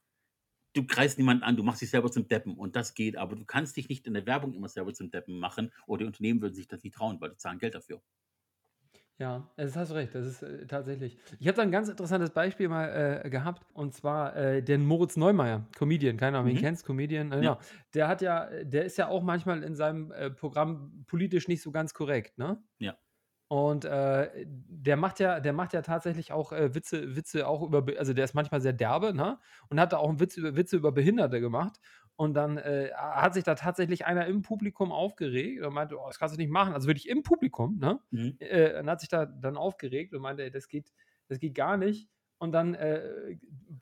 [0.74, 3.45] du greifst niemanden an, du machst dich selber zum Deppen und das geht, aber du
[3.45, 6.55] kannst dich nicht in der Werbung immer selber zum Deppen machen oder die Unternehmen würden
[6.55, 8.01] sich das nicht trauen, weil die zahlen Geld dafür.
[9.20, 12.32] Ja, das hast du recht, das ist, äh, tatsächlich ich habe da 'n ganz interessantes
[12.32, 16.51] Beispiel mal, äh, gehabt und zwar, äh, den Moritz Neumeier, Comedian, keine Ahnung, ob du
[16.53, 16.61] ihn Mhm.
[16.61, 17.49] kennst, Comedian, Ja.
[17.49, 17.59] genau.
[17.93, 21.72] Der hat ja der ist ja auch manchmal in seinem, äh, Programm politisch nicht so
[21.72, 22.64] ganz korrekt, ne?
[22.82, 22.97] Ja.
[23.49, 27.82] Und, äh, der macht ja der macht ja tatsächlich auch, äh, Witze Witze auch über
[27.84, 29.39] be also, der ist manchmal sehr derbe, ne?
[29.70, 31.80] Und hat da auch 'n Witz über Witze über Behinderte gemacht.
[32.16, 36.05] Und dann, äh, ha hat sich da tatsächlich einer im Publikum aufgeregt und meinte: „Oh,
[36.07, 37.99] das kannst du nicht machen.“ Also, wirklich im Publikum, ne?
[38.11, 38.39] Mhm.
[38.39, 40.91] Äh, und hat sich da dann aufgeregt und meinte: „Ey, das geht
[41.28, 42.09] das geht gar nicht.“
[42.43, 43.37] Und dann, äh,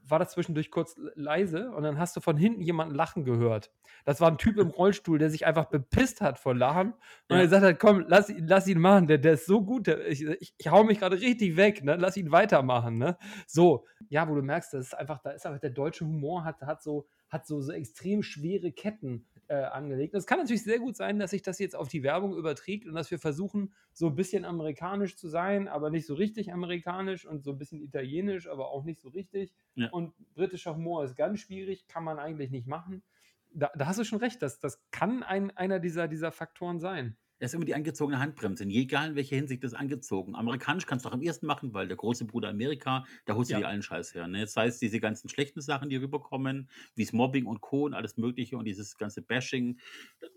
[0.07, 3.72] war das zwischendurch kurz leise und dann hast du von hinten jemanden lachen gehört.
[4.05, 6.93] Das war 'n Typ im Rollstuhl, der sich einfach bepisst hat vor Lachen
[7.28, 7.45] und er Ja.
[7.45, 10.22] gesagt hat: „Komm, lass ihn lass ihn machen, der der ist so gut, der ich
[10.24, 11.95] ich ich haue mich grade richtig weg, ne?
[11.95, 13.18] Lass ihn weitermachen“, ne?
[13.47, 16.62] So, ja, wo du merkst, das ist einfach da ist einfach der deutsche Humor hat
[16.62, 20.14] hat so hat so so extrem schwere Ketten, äh, angelegt.
[20.16, 22.93] Es kann natürlich sehr gut sein, dass sich das jetzt auf die Werbung überträgt und
[22.95, 27.43] dass wir versuchen, so 'n bisschen amerikanisch zu sein, aber nicht so richtig amerikanisch und
[27.43, 29.54] so 'n bisschen italienisch, aber auch nicht so richtig.
[29.76, 29.91] Ja.
[29.91, 33.04] Und britischer Humor ist ganz schwierig, kann man eigentlich nicht machen.
[33.54, 37.18] Da da hast du schon recht, das das kann ein einer dieser dieser Faktoren sein.
[37.44, 40.36] Es ist immer die angezogene Handbremse, in egal in welcher Hinsicht das angezogen.
[40.36, 43.56] Amerikanisch kannst du auch am ehesten machen, weil der große Bruder Amerika, da holst du
[43.56, 43.62] Ja.
[43.62, 44.46] dir allen Scheiß her, ne?
[44.46, 47.86] Sei es diese ganzen schlechten Sachen, die rüberkommen, wie's Mobbing und Co.
[47.86, 49.80] und alles Mögliche und dieses ganze Bashing.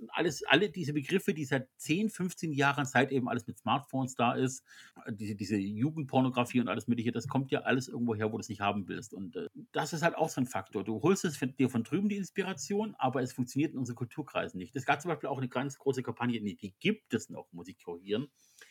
[0.09, 4.33] Alles alle diese Begriffe, die seit 10, 15 Jahren, seit eben alles mit Smartphones da
[4.33, 4.65] ist,
[5.11, 8.63] diese diese Jugendpornografie und alles Mögliche, das kommt ja alles irgendwo her, wo du's nicht
[8.63, 9.13] haben willst.
[9.13, 10.85] Und, äh, das ist halt auch so 'n Faktor.
[10.85, 14.75] Du holst es dir von drüben, die Inspiration, aber es funktioniert in unseren Kulturkreisen nicht.
[14.75, 17.69] Es gab zum Beispiel auch 'ne ganz große Kampagne, ne, die gibt es noch, muss
[17.69, 18.29] ich korrigieren.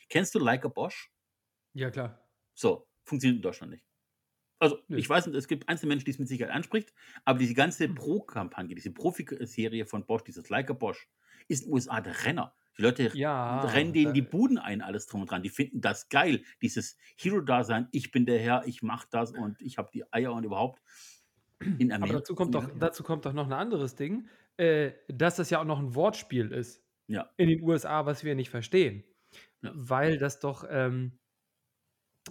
[0.08, 1.10] Kennst du Like a Bosch?
[1.74, 2.24] Ja, klar.
[2.54, 3.84] So, funktioniert in Deutschland nicht.
[4.60, 4.96] Also, Nö.
[4.96, 6.94] ich weiß nicht, es gibt einzelne Menschen, die's mit Sicherheit anspricht,
[7.24, 7.94] aber diese ganze Hm.
[7.94, 11.08] Pro-Kampagne, diese Profi-Serie von Bosch, dieses Like a Bosch,
[11.48, 12.56] ist in den USA der Renner.
[12.78, 15.42] Die Leute Ja, rennen denen die Buden ein, alles drum und dran.
[15.42, 19.78] Die finden das geil, dieses Hero-Dasein: „Ich bin der Herr, ich mache das und ich
[19.78, 20.82] habe die Eier und überhaupt.“
[21.78, 25.36] In Aber Ameri dazu kommt doch dazu kommt doch noch 'n anderes Ding, äh, dass
[25.36, 27.30] das ja auch noch 'n Wortspiel ist Ja.
[27.36, 29.04] in den USA, was wir nicht verstehen.
[29.62, 29.72] Ja.
[29.74, 31.18] Weil das doch, ähm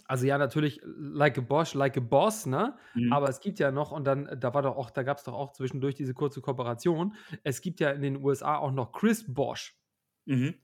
[0.07, 2.76] also, ja, natürlich like a Bosch, like a Boss, ne?
[2.95, 3.13] Mhm.
[3.13, 5.51] Aber es gibt ja noch und dann da war doch auch da gab's doch auch
[5.51, 7.15] zwischendurch diese kurze Kooperation.
[7.43, 9.78] Es gibt ja in den USA auch noch Chris Bosh.
[10.26, 10.55] Mhm.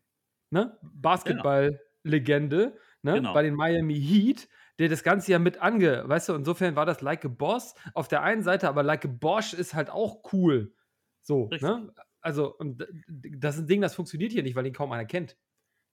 [0.52, 0.78] Ne?
[0.82, 0.92] Genau.
[0.94, 3.14] Basketball-Legende, ne?
[3.14, 3.34] Genau.
[3.34, 4.50] Bei den Miami Heat,
[4.80, 8.08] der das Ganze ja mit ange weißt du, insofern war das like a Boss auf
[8.08, 10.74] der einen Seite, aber like a Bosch ist halt auch cool.
[11.22, 11.70] So, Richtig.
[11.70, 11.94] ne?
[12.24, 15.38] Also, und das ist 'n Ding, das funktioniert hier nicht, weil den kaum einer kennt.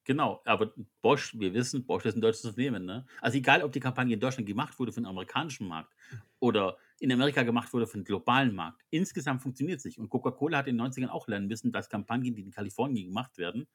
[0.07, 0.73] Genau, aber
[1.03, 3.07] Bosch wir wissen, Bosch ist 'n deutsches Unternehmen, ne?
[3.21, 5.95] Also, egal, ob die Kampagne in Deutschland gemacht wurde für 'n amerikanischen Markt
[6.41, 8.83] oder in Amerika gemacht wurde für 'n globalen Markt.
[8.91, 9.99] Insgesamt funktioniert's nicht.
[9.99, 13.39] Und Coca-Cola hat in den 90ern auch lernen müssen, dass Kampagnen, die in Kalifornien gemacht
[13.39, 13.67] werden,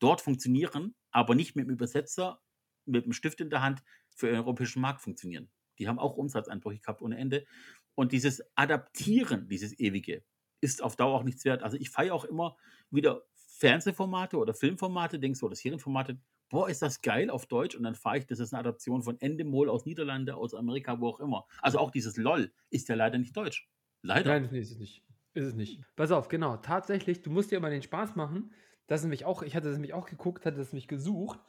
[0.00, 2.40] dort funktionieren, aber nicht mit 'm Übersetzer,
[2.86, 3.82] mit 'm Stift in der Hand
[4.16, 5.50] für den europäischen Markt funktionieren.
[5.78, 7.46] Die haben auch Umsatzeinbrüche gehabt ohne Ende.
[7.96, 10.24] Und dieses Adaptieren, dieses Ewige,
[10.64, 11.62] ist auf Dauer auch nichts wert.
[11.64, 12.56] Also, ich feiere auch immer
[12.90, 16.18] wieder Fernsehformate oder Filmformate, denkst du oder Serienformate:
[16.50, 19.20] „Boah, ist das geil“ auf Deutsch und dann fahre ich das ist 'ne Adaption von
[19.20, 21.46] Endemol aus Niederlande, aus Amerika, wo auch immer.
[21.62, 23.68] Also, auch dieses LOL ist ja leider nicht deutsch.
[24.02, 24.40] Leider.
[24.40, 25.04] Nein, ne, ist es nicht.
[25.34, 25.82] Ist es nicht.
[25.96, 28.52] Pass auf, genau, tatsächlich, du musst dir mal den Spaß machen.
[28.86, 31.40] Das nämlich auch ich hatte das nämlich auch geguckt, hatte das nämlich gesucht.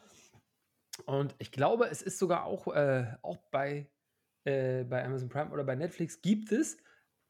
[1.05, 3.89] Und ich glaube, es ist sogar auch, äh auch bei
[4.45, 6.77] äh, bei Amazon Prime oder bei Netflix gibt es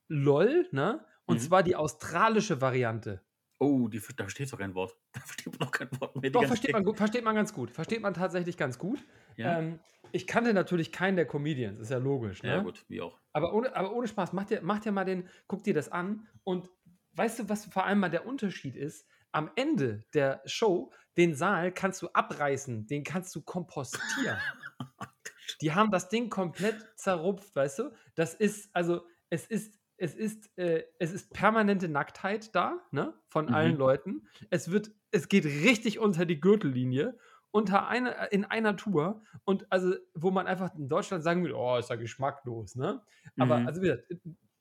[0.09, 1.05] LOL, ne?
[1.25, 1.41] Und Mhm.
[1.41, 3.21] zwar die australische Variante.
[3.59, 4.95] Oh, die da verstehst du kein Wort.
[5.13, 6.29] Da versteht man doch kein Wort mehr.
[6.31, 7.71] Doch, versteht man gut versteht man ganz gut.
[7.71, 8.99] Versteht man tatsächlich ganz gut.
[9.37, 9.59] Ja.
[9.59, 9.79] Ähm,
[10.11, 12.49] ich kannte natürlich keinen der Comedians, ist ja logisch, ne?
[12.49, 13.19] Ja gut, wie auch.
[13.33, 16.27] Aber ohne aber ohne Spaß, mach dir mach dir mal den guck dir das an
[16.43, 16.69] und
[17.13, 19.07] weißt du, was vor allem mal der Unterschied ist?
[19.31, 24.37] Am Ende der Show, den Saal kannst du abreißen, den kannst du kompostieren.
[25.61, 27.91] Die haben das Ding komplett zerrupft, weißt du?
[28.15, 33.49] Das ist also, es ist es ist äh, es ist permanente Nacktheit da, ne, von
[33.49, 33.77] allen Mhm.
[33.77, 34.27] Leuten.
[34.49, 37.17] Es wird es geht richtig unter die Gürtellinie,
[37.51, 41.77] unter einer in einer Tour und also, wo man einfach in Deutschland sagen würde: „Oh,
[41.77, 43.03] ist ja geschmacklos“, ne?
[43.37, 43.67] Aber Mhm.
[43.67, 44.03] also, wie gesagt,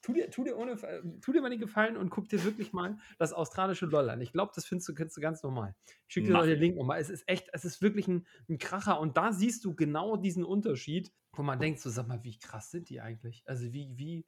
[0.02, 2.72] tu dir tu dir ohne äh, tu dir mal den Gefallen und guck dir wirklich
[2.72, 4.20] mal das australische LOL an.
[4.20, 5.74] Ich glaube, das findest du findest du ganz normal.
[6.08, 6.58] Ich schicke dir mal den.
[6.58, 7.00] Link noch mal.
[7.00, 10.44] Es ist echt es ist wirklich 'n 'n Kracher und da siehst du genau diesen
[10.44, 14.26] Unterschied, wo man denkt so: „Sag mal, wie krass sind die eigentlich?“ Also, wie wie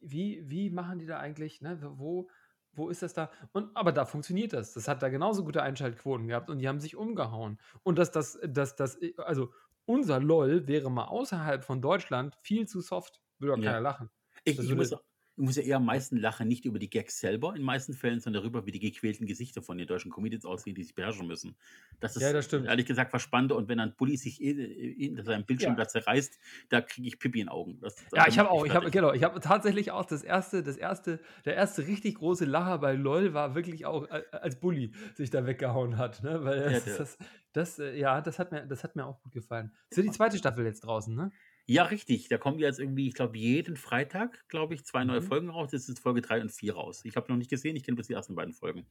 [0.00, 1.78] wie wie machen die da eigentlich, ne?
[1.82, 2.28] Wo
[2.72, 3.30] wo ist das da?
[3.52, 4.74] Und aber da funktioniert das.
[4.74, 7.58] Das hat da genauso gute Einschaltquoten gehabt und die haben sich umgehauen.
[7.82, 9.52] Und dass das dass das äh, also,
[9.86, 13.22] unser LOL wäre mal außerhalb von Deutschland viel zu soft.
[13.38, 13.62] Würde auch Ja.
[13.62, 14.10] keiner lachen.
[14.44, 14.94] Ich ich muss
[15.38, 18.20] ich muss ja eher am meisten lachen, nicht über die Gags selber in meisten Fällen,
[18.20, 21.56] sondern darüber, wie die gequälten Gesichter von den deutschen Comedians aussehen, die sich beherrschen müssen.
[22.00, 22.66] Das ist Ja, das stimmt.
[22.66, 23.52] ehrlich gesagt was spannend.
[23.52, 25.76] Und wenn ein Bulli sich in seinem Bildschirm Ja.
[25.76, 27.80] da zerreißt, da kriege ich Pipi in den Augen.
[27.80, 30.62] Das, da Ja, ich habe auch, ich habe genau, ich habe tatsächlich auch das erste,
[30.62, 35.30] das erste, der erste richtig große Lacher bei LOL war wirklich auch, als Bully sich
[35.30, 36.44] da weggehauen hat, ne?
[36.44, 37.18] Weil Ja, das, der- das,
[37.52, 39.72] das, äh, ja, das hat mir, das hat mir auch gut gefallen.
[39.90, 41.30] Ist ja die zweite Staffel jetzt draußen, ne?
[41.70, 42.28] Ja, richtig.
[42.28, 45.22] Da kommen jetzt irgendwie, ich glaube, jeden Freitag, glaube ich, zwei neue Mhm.
[45.22, 45.70] Folgen raus.
[45.72, 47.04] Jetzt ist Folge 3 und 4 raus.
[47.04, 48.86] Ich habe noch nicht gesehen, ich kenne bloß die ersten beiden Folgen.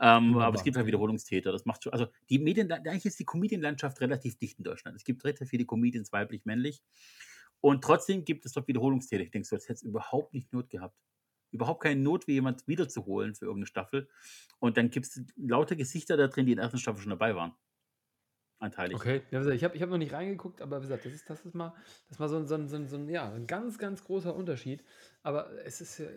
[0.00, 1.52] Ähm, aber es gibt halt Wiederholungstäter.
[1.52, 4.96] Das macht schon, also die Medien, eigentlich ist die Comedian-Landschaft relativ dicht in Deutschland.
[4.96, 6.82] Es gibt relativ viele Comedians, weiblich, männlich.
[7.60, 9.22] Und trotzdem gibt es dort Wiederholungstäter.
[9.24, 10.96] Ich denke so, das hätte es überhaupt nicht Not gehabt.
[11.52, 14.08] Überhaupt keine Not, wie jemand wiederzuholen für irgendeine Staffel.
[14.60, 17.36] Und dann gibt es lauter Gesichter da drin, die in der ersten Staffel schon dabei
[17.36, 17.54] waren.
[18.58, 18.96] Anteilig.
[18.96, 21.44] Okay, ja, ich habe ich hab noch nicht reingeguckt, aber wie gesagt, das ist, das
[21.44, 21.74] ist mal,
[22.08, 24.02] das ist mal so, ein- so, ein- so, ein- so ein, ja, ein ganz, ganz
[24.04, 24.82] großer Unterschied.
[25.22, 26.08] Aber es ist äh,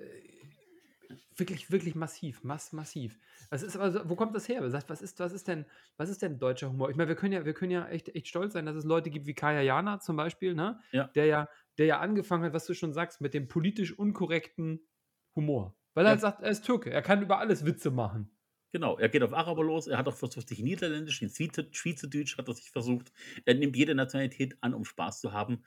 [1.36, 3.20] wirklich, wirklich massiv, mass, massiv.
[3.50, 4.62] Was ist aber, so- wo kommt das her?
[4.62, 5.66] Was ist, was ist denn,
[5.98, 6.90] was ist denn deutscher Humor?
[6.90, 9.10] Ich meine, wir können ja, wir können ja echt, echt stolz sein, dass es Leute
[9.10, 10.80] gibt wie Kaya Jana zum Beispiel, ne?
[10.92, 11.08] Ja.
[11.16, 14.88] Der ja, der ja angefangen hat, was du schon sagst, mit dem politisch unkorrekten
[15.36, 15.76] Humor.
[15.94, 16.12] Weil er Ja.
[16.12, 18.32] halt sagt, er ist Türke, er kann über alles Witze machen.
[18.72, 22.38] Genau, er geht auf Araber los, er hat auch versucht, sich Niederländisch, in Schweizer- Schweizerdeutsch
[22.38, 23.12] hat er sich versucht.
[23.46, 25.64] Er nimmt jede Nationalität an, um Spaß zu haben.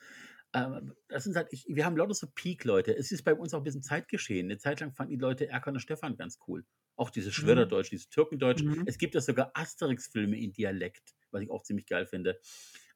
[0.55, 2.97] Ähm, das sind halt, ich, wir haben lauter so Peak-Leute.
[2.97, 4.47] Es ist bei uns auch ein bisschen Zeitgeschehen.
[4.47, 6.65] Eine Zeit lang fanden die Leute Erkan und Stefan ganz cool.
[6.95, 8.63] Auch dieses Schwöderdeutsch, dieses Türkendeutsch.
[8.63, 8.85] Mhm.
[8.87, 12.39] Es gibt ja sogar Asterix-Filme in Dialekt, was ich auch ziemlich geil finde.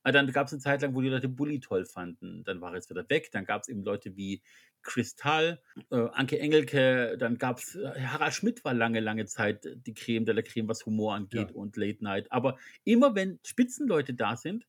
[0.07, 2.45] Aber dann gab es eine Zeit lang, wo die Leute Bully toll fanden.
[2.45, 3.29] Dann war er jetzt wieder weg.
[3.33, 4.41] Dann gab es eben Leute wie
[4.83, 10.25] Kristall, äh, Anke Engelke, dann gab es, Harald Schmidt war lange, lange Zeit die Creme
[10.25, 11.57] de la Creme, was Humor angeht Ja.
[11.57, 12.31] und Late Night.
[12.31, 14.69] Aber immer wenn Spitzenleute da sind,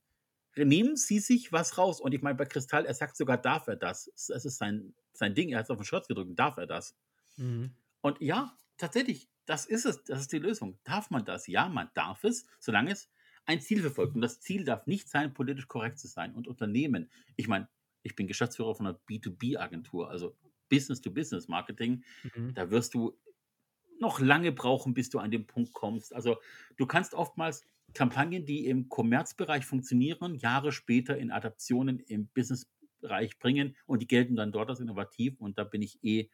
[0.56, 2.02] nehmen sie sich was raus.
[2.02, 4.12] Und ich meine, bei Kristall, er sagt sogar, darf er das.
[4.28, 5.50] Das ist sein, sein Ding.
[5.50, 6.98] Er hat es auf den Shirt gedrückt, darf er das.
[7.36, 7.76] Mhm.
[8.02, 10.04] Und ja, tatsächlich, das ist es.
[10.04, 10.80] Das ist die Lösung.
[10.84, 11.46] Darf man das?
[11.46, 13.08] Ja, man darf es, solange es
[13.48, 14.14] ein Ziel verfolgt.
[14.14, 16.36] Und das Ziel darf nicht sein, politisch korrekt zu sein.
[16.36, 17.68] Und Unternehmen, ich meine,
[18.04, 20.38] ich bin Geschäftsführer von einer B2B-Agentur, also
[20.70, 22.04] Business-to-Business-Marketing.
[22.36, 22.54] Mhm.
[22.54, 23.18] Da wirst du
[24.00, 26.14] noch lange brauchen, bis du an den Punkt kommst.
[26.14, 26.38] Also
[26.76, 33.76] du kannst oftmals Kampagnen, die im Kommerzbereich funktionieren, Jahre später in Adaptionen im Businessbereich bringen
[33.86, 35.40] und die gelten dann dort als innovativ.
[35.40, 36.30] Und da bin ich eh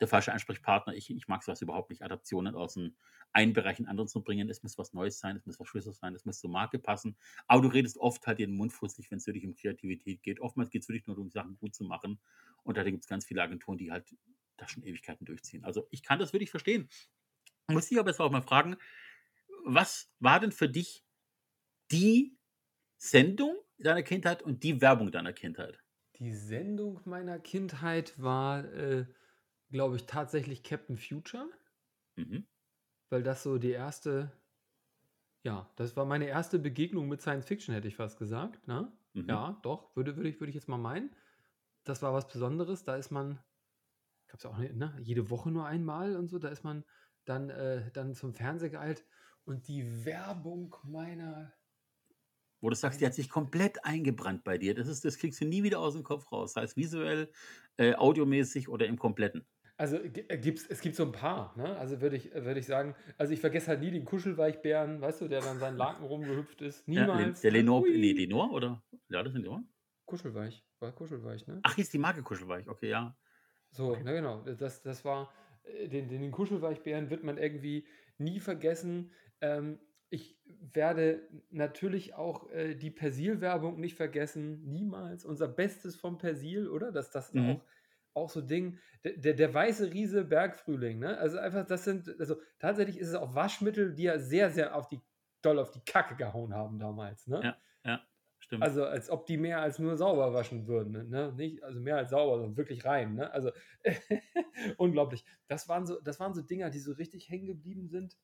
[0.00, 0.94] der falsche Ansprechpartner.
[0.94, 2.96] Ich, ich mag sowas überhaupt nicht, Adaptionen aus dem
[3.32, 4.48] einen Bereich in den anderen zu bringen.
[4.48, 7.16] Es muss was Neues sein, es muss was Frisches sein, es muss zur Marke passen.
[7.46, 10.40] Aber du redest oft halt den Mund fußlich, wenn es wirklich um Kreativität geht.
[10.40, 12.20] Oftmals geht es wirklich nur darum, Sachen gut zu machen.
[12.62, 14.14] Und da gibt es ganz viele Agenturen, die halt
[14.56, 15.64] das schon Ewigkeiten durchziehen.
[15.64, 16.88] Also ich kann das wirklich verstehen.
[17.68, 18.76] Muss ich aber jetzt auch mal fragen,
[19.64, 21.04] was war denn für dich
[21.90, 22.36] die
[22.96, 25.80] Sendung deiner Kindheit und die Werbung deiner Kindheit?
[26.18, 29.06] Die Sendung meiner Kindheit war, äh,
[29.70, 31.48] glaube ich, tatsächlich Captain Future,
[32.16, 32.46] Mhm.
[33.10, 34.30] weil das so die erste,
[35.42, 38.66] ja, das war meine erste Begegnung mit Science Fiction, hätte ich fast gesagt.
[38.66, 38.92] Ne?
[39.14, 39.26] Mhm.
[39.28, 41.14] Ja, doch, würde, würde, ich, würde ich jetzt mal meinen.
[41.84, 42.84] Das war was Besonderes.
[42.84, 43.40] Da ist man,
[44.28, 44.96] gab es auch nicht, ne?
[45.02, 46.84] jede Woche nur einmal und so, da ist man
[47.24, 49.06] dann, äh, dann zum Fernseher geeilt
[49.44, 51.54] und die Werbung meiner
[52.60, 54.74] Wo du sagst, die hat sich komplett eingebrannt bei dir.
[54.74, 56.54] Das, ist, das kriegst du nie wieder aus dem Kopf raus.
[56.54, 57.30] Sei es visuell,
[57.76, 59.46] äh, audiomäßig oder im Kompletten.
[59.78, 61.76] Also äh, gibt's, es gibt so ein paar, ne?
[61.76, 65.28] Also würde ich, würde ich sagen, also ich vergesse halt nie den Kuschelweichbären, weißt du,
[65.28, 66.86] der dann seinen Laken rumgehüpft ist.
[66.88, 67.42] Ja, Niemals.
[67.42, 67.98] der Lenore, Hui.
[67.98, 68.82] nee, Lenore oder?
[69.10, 69.62] Ja, das sind Lenore.
[70.06, 71.60] Kuschelweich, war kuschelweich, ne?
[71.62, 72.68] Ach, hier ist die Marke Kuschelweich.
[72.68, 73.16] Okay, ja.
[73.70, 74.40] So, na genau.
[74.42, 75.30] Das, das war,
[75.64, 79.10] äh, den, den, Kuschelweichbären wird man irgendwie nie vergessen.
[79.40, 80.38] Ähm, ich
[80.72, 84.62] werde natürlich auch äh, die Persil-Werbung nicht vergessen.
[84.64, 85.24] Niemals.
[85.24, 86.92] Unser Bestes vom Persil, oder?
[86.92, 87.50] Das, das Mhm.
[87.50, 87.60] auch,
[88.16, 88.78] auch so Ding.
[89.04, 91.18] Der, der, der weiße Riese Bergfrühling, ne?
[91.18, 94.88] Also einfach, das sind, also tatsächlich ist es auch Waschmittel, die ja sehr, sehr auf
[94.88, 95.00] die,
[95.42, 97.40] doll auf die Kacke gehauen haben damals, ne?
[97.42, 98.00] Ja, ja,
[98.38, 98.62] stimmt.
[98.62, 101.32] Also als ob die mehr als nur sauber waschen würden, ne?
[101.36, 103.30] Nicht, also mehr als sauber, sondern wirklich rein, ne?
[103.30, 103.52] Also
[104.78, 105.24] unglaublich.
[105.46, 108.16] Das waren so, das waren so Dinger, die so richtig hängen geblieben sind.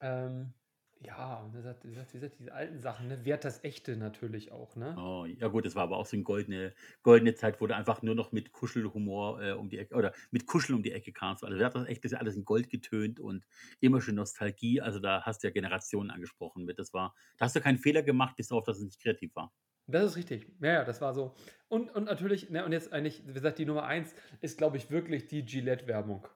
[0.00, 0.54] Ähm,
[1.00, 3.24] ja, und wie gesagt, wie gesagt, wie gesagt, diese alten Sachen, ne?
[3.24, 4.98] Wert das Echte natürlich auch, ne?
[4.98, 6.72] Oh, ja gut, das war aber auch so eine goldene,
[7.02, 10.46] goldene Zeit, wo du einfach nur noch mit Kuschelhumor äh, um die Ecke oder mit
[10.46, 11.44] Kuscheln um die Ecke kamst.
[11.44, 13.44] Also wer hat das echt, das ist alles in Gold getönt und
[13.80, 14.80] immer schön Nostalgie.
[14.80, 16.78] Also da hast du ja Generationen angesprochen mit.
[16.78, 19.52] Das war, da hast du keinen Fehler gemacht, bis darauf, dass es nicht kreativ war.
[19.88, 20.48] Das ist richtig.
[20.60, 21.34] Ja, ja, das war so.
[21.68, 24.90] Und, und natürlich, ne, und jetzt eigentlich, wie gesagt, die Nummer eins ist, glaube ich,
[24.90, 26.26] wirklich die Gillette-Werbung.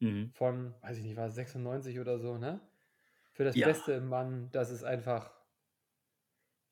[0.00, 0.32] Mhm.
[0.32, 2.60] Von, weiß ich nicht, war es 96 oder so, ne?
[3.36, 3.66] Für das Ja.
[3.66, 5.30] Beste im Mann, das ist einfach.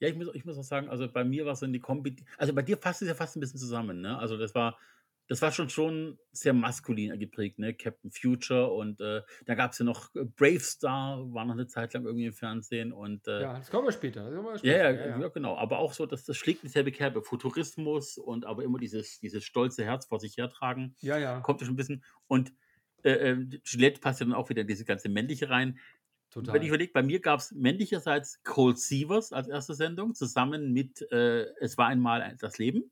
[0.01, 2.17] Ja, ich muss, ich muss auch sagen, also bei mir war es so eine Kombi,
[2.39, 4.19] also bei dir fasst es ja fast ein bisschen zusammen, ne?
[4.19, 4.79] Also das war
[5.29, 7.75] das war schon schon sehr maskulin geprägt, ne?
[7.75, 11.67] Captain Future und äh, da gab es ja noch äh, Brave Star, war noch eine
[11.67, 14.25] Zeit lang irgendwie im Fernsehen und äh, Ja, das kommen wir später.
[14.25, 14.77] Das kommen wir ja, später.
[14.77, 15.29] ja, Ja, ja, ja.
[15.29, 15.57] genau.
[15.57, 17.23] Aber auch so, dass das schlägt in dieselbe Kerbe.
[17.23, 20.95] Futurismus und aber immer dieses, dieses stolze Herz vor sich hertragen.
[21.01, 22.05] Ja, ja, Kommt ja schon ein bisschen.
[22.27, 22.53] Und
[23.03, 25.79] äh, äh, Gillette passt ja dann auch wieder in diese ganze männliche rein.
[26.35, 26.66] Wenn ich total.
[26.66, 31.78] überlege, bei mir gab es männlicherseits Cold Sievers als erste Sendung, zusammen mit äh, Es
[31.78, 32.91] war einmal ein- das Leben.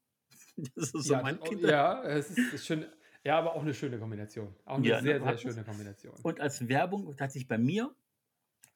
[0.77, 1.71] Das ist so Ja, mein Kinder.
[1.71, 2.85] ja, es ist, ist schön.
[3.25, 4.55] Ja, aber auch eine schöne Kombination.
[4.67, 6.13] Auch eine Ja, ne, sehr, sehr schöne Kombination.
[6.23, 7.95] Und als Werbung hat sich bei mir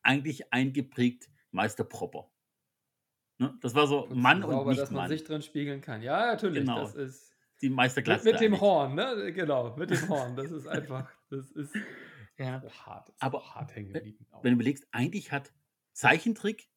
[0.03, 2.31] eigentlich eingeprägt Meister Propper.
[3.39, 3.55] Ne?
[3.61, 5.09] Das war so Putzen Mann und nicht dass man Mann.
[5.11, 6.01] sich drin spiegeln kann.
[6.01, 6.61] Ja, natürlich.
[6.61, 6.81] Genau.
[6.81, 7.33] Das ist.
[7.63, 8.25] Die Mit, Meisterklasse.
[8.25, 8.61] mit dem eigentlich.
[8.61, 9.33] Horn, ne?
[9.33, 10.37] Genau, mit dem Horn.
[10.37, 11.11] Das ist einfach.
[11.31, 11.75] Das ist
[12.39, 12.61] Ja.
[12.61, 13.09] so hart.
[13.11, 14.27] Ist Aber hart hängen geblieben.
[14.43, 15.53] Wenn du überlegst, eigentlich hat
[15.93, 16.69] Zeichentrick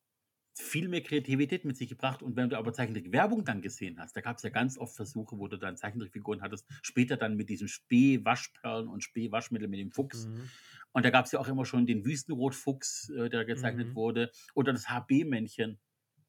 [0.54, 2.22] viel mehr Kreativität mit sich gebracht.
[2.22, 5.38] Und wenn du aber Zeichentrick-Werbung dann gesehen hast, da gab es ja ganz oft Versuche,
[5.38, 10.26] wo du dann Zeichentrickfiguren hattest, später dann mit diesen Spee-Waschperlen und Spee-Waschmittel mit dem Fuchs.
[10.28, 10.50] Mhm.
[10.92, 13.96] Und da gab es ja auch immer schon den Wüstenrotfuchs, äh, der gezeichnet Mhm.
[13.96, 15.80] wurde, oder das HB-Männchen,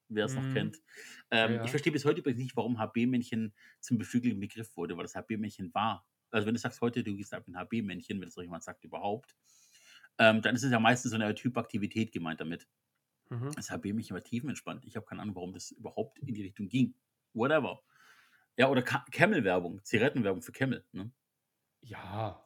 [0.08, 0.54] wer es noch Mhm.
[0.54, 0.78] kennt.
[1.30, 1.64] Ähm, Ja.
[1.64, 5.74] Ich verstehe bis heute übrigens nicht, warum HB-Männchen zum beflügelten Begriff wurde, weil das HB-Männchen
[5.74, 6.06] war.
[6.30, 8.84] Also wenn du sagst heute, du gehst ab ein HB-Männchen, wenn das noch jemand sagt
[8.84, 9.34] überhaupt,
[10.18, 12.68] ähm, dann ist es ja meistens so eine Typaktivität gemeint damit.
[13.30, 13.52] Mhm.
[13.54, 14.84] Das HB-Männchen war tiefenentspannt.
[14.84, 16.94] Ich habe keine Ahnung, warum das überhaupt in die Richtung ging.
[17.32, 17.82] Whatever.
[18.56, 20.84] Ja, oder Camel-Werbung, Zigarettenwerbung für Camel.
[20.92, 21.10] Ne?
[21.82, 22.42] Ja,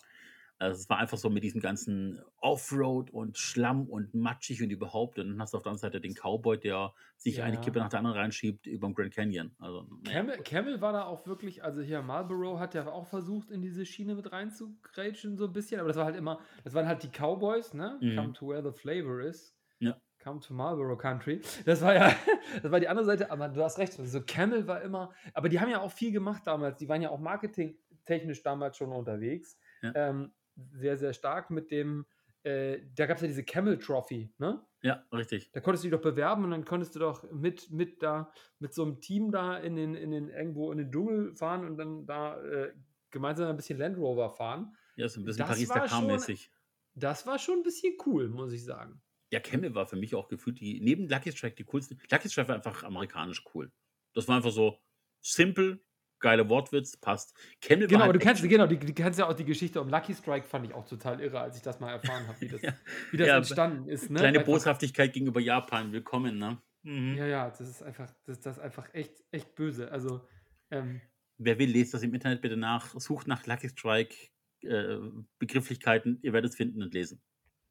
[0.58, 5.18] Also es war einfach so mit diesem ganzen Offroad und Schlamm und matschig und überhaupt.
[5.18, 7.60] Und dann hast du auf der anderen Seite den Cowboy, der sich eine Ja.
[7.60, 9.54] Kippe nach der anderen reinschiebt über dem Grand Canyon.
[9.58, 13.50] Also, naja, Camel, Camel war da auch wirklich, also hier Marlboro hat ja auch versucht,
[13.50, 16.86] in diese Schiene mit reinzugrätschen, so ein bisschen, aber das war halt immer, das waren
[16.86, 17.98] halt die Cowboys, ne?
[18.00, 18.16] Mhm.
[18.16, 19.56] Come to where the flavor is.
[19.80, 20.00] Ja.
[20.22, 21.40] Come to Marlboro Country.
[21.66, 22.10] Das war ja,
[22.62, 25.60] das war die andere Seite, aber du hast recht, so Camel war immer, aber die
[25.60, 29.58] haben ja auch viel gemacht damals, die waren ja auch marketingtechnisch damals schon unterwegs.
[29.82, 29.92] Ja.
[29.94, 32.06] Ähm, sehr, sehr stark mit dem,
[32.42, 34.64] äh, da gab es ja diese Camel Trophy, ne?
[34.82, 35.50] ja, richtig.
[35.52, 38.74] Da konntest du dich doch bewerben und dann konntest du doch mit, mit da, mit
[38.74, 42.04] so einem Team da in den, in den, irgendwo in den Dschungel fahren und dann
[42.06, 42.72] da äh,
[43.10, 44.76] gemeinsam ein bisschen Land Rover fahren.
[44.96, 46.50] Ja, so ein bisschen Das war Paris-Dakar-mäßig.
[46.94, 49.00] Das war schon ein bisschen cool, muss ich sagen.
[49.32, 51.96] Ja, Camel war für mich auch gefühlt die, neben Lucky Strike die coolste.
[52.10, 53.72] Lucky Strike war einfach amerikanisch cool.
[54.12, 54.78] Das war einfach so
[55.20, 55.82] simpel,
[56.24, 57.34] geiler Wortwitz, passt.
[57.60, 60.14] Camel Genau, halt du kennst, genau, die, die kennst ja auch die Geschichte um Lucky
[60.14, 62.72] Strike, fand ich auch total irre, als ich das mal erfahren habe, wie das, Ja.
[63.10, 64.10] wie das Ja, entstanden ist.
[64.10, 64.18] Ne?
[64.18, 66.58] Kleine Boshaftigkeit gegenüber Japan, willkommen, ne?
[66.82, 67.14] Mhm.
[67.16, 69.90] Ja, ja, das ist einfach, das, das ist einfach echt, echt böse.
[69.92, 70.26] Also,
[70.70, 71.00] ähm,
[71.36, 72.98] Wer will, lest das im Internet bitte nach.
[72.98, 74.14] Sucht nach Lucky Strike
[74.62, 74.96] äh,
[75.38, 76.18] Begrifflichkeiten.
[76.22, 77.20] Ihr werdet es finden und lesen.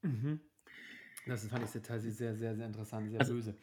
[0.02, 0.42] mhm.
[1.26, 3.56] das fand ich sehr, sehr, sehr, sehr interessant, sehr Also- böse.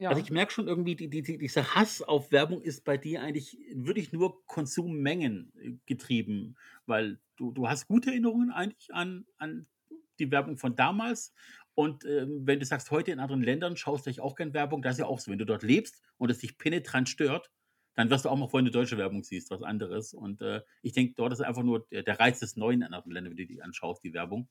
[0.00, 2.96] Ja, Also ich merke schon irgendwie, die, die, die, dieser Hass auf Werbung ist bei
[2.96, 9.26] dir eigentlich wirklich nur Konsummengen äh, getrieben, weil du, du hast gute Erinnerungen eigentlich an,
[9.36, 9.66] an
[10.18, 11.34] die Werbung von damals.
[11.74, 14.80] Und ähm, wenn du sagst, heute in anderen Ländern schaust du dich auch gern Werbung,
[14.80, 15.30] das ist ja auch so.
[15.30, 17.50] Wenn du dort lebst und es dich penetrant stört,
[17.94, 20.14] dann wirst du auch mal, wenn du deutsche Werbung siehst, was anderes.
[20.14, 23.12] Und äh, ich denke, dort ist einfach nur der, der Reiz des Neuen in anderen
[23.12, 24.48] Ländern, wenn du die anschaust, die Werbung.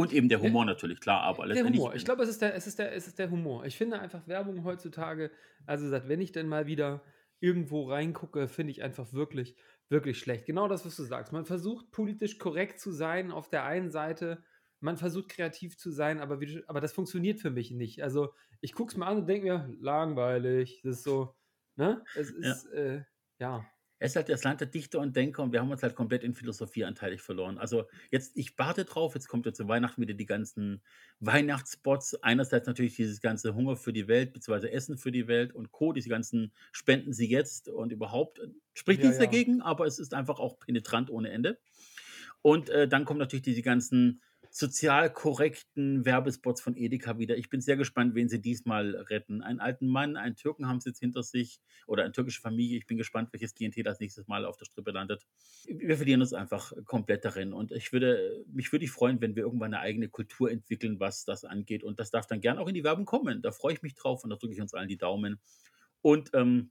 [0.00, 1.64] Und eben der Humor natürlich, klar, aber der.
[1.64, 1.94] Humor.
[1.94, 3.64] Ich glaube, es ist der, es ist der, es ist der Humor.
[3.66, 5.30] Ich finde einfach Werbung heutzutage,
[5.66, 7.02] also seit wenn ich denn mal wieder
[7.40, 9.56] irgendwo reingucke, finde ich einfach wirklich,
[9.88, 10.46] wirklich schlecht.
[10.46, 11.32] Genau das, was du sagst.
[11.32, 14.44] Man versucht politisch korrekt zu sein auf der einen Seite,
[14.80, 18.02] man versucht kreativ zu sein, aber, wie, aber das funktioniert für mich nicht.
[18.02, 20.80] Also ich gucke es mir an und denke mir, langweilig.
[20.84, 21.34] Das ist so,
[21.76, 22.02] ne?
[22.14, 22.50] Es Ja.
[22.52, 23.02] ist, äh,
[23.38, 23.66] ja.
[24.00, 26.24] Es ist halt das Land der Dichter und Denker und wir haben uns halt komplett
[26.24, 27.58] in Philosophie anteilig verloren.
[27.58, 30.82] Also jetzt, ich warte drauf, jetzt kommt ja zu Weihnachten wieder die ganzen
[31.20, 32.22] Weihnachtsspots.
[32.22, 35.92] Einerseits natürlich dieses ganze Hunger für die Welt, beziehungsweise Essen für die Welt und Co.,
[35.92, 38.40] diese ganzen Spenden sie jetzt und überhaupt.
[38.72, 39.26] Spricht Ja, nichts ja.
[39.26, 41.58] dagegen, aber es ist einfach auch penetrant ohne Ende.
[42.42, 44.22] Und äh, dann kommen natürlich diese ganzen
[44.52, 47.36] sozial korrekten Werbespots von Edeka wieder.
[47.36, 49.42] Ich bin sehr gespannt, wen sie diesmal retten.
[49.42, 52.76] Einen alten Mann, einen Türken haben sie jetzt hinter sich oder eine türkische Familie.
[52.76, 55.24] Ich bin gespannt, welches Klientel das nächstes Mal auf der Strippe landet.
[55.66, 57.52] Wir verlieren uns einfach komplett darin.
[57.52, 61.24] Und ich würde, mich würde ich freuen, wenn wir irgendwann eine eigene Kultur entwickeln, was
[61.24, 61.84] das angeht.
[61.84, 63.42] Und das darf dann gern auch in die Werbung kommen.
[63.42, 65.38] Da freue ich mich drauf und da drücke ich uns allen die Daumen.
[66.02, 66.70] Und ähm,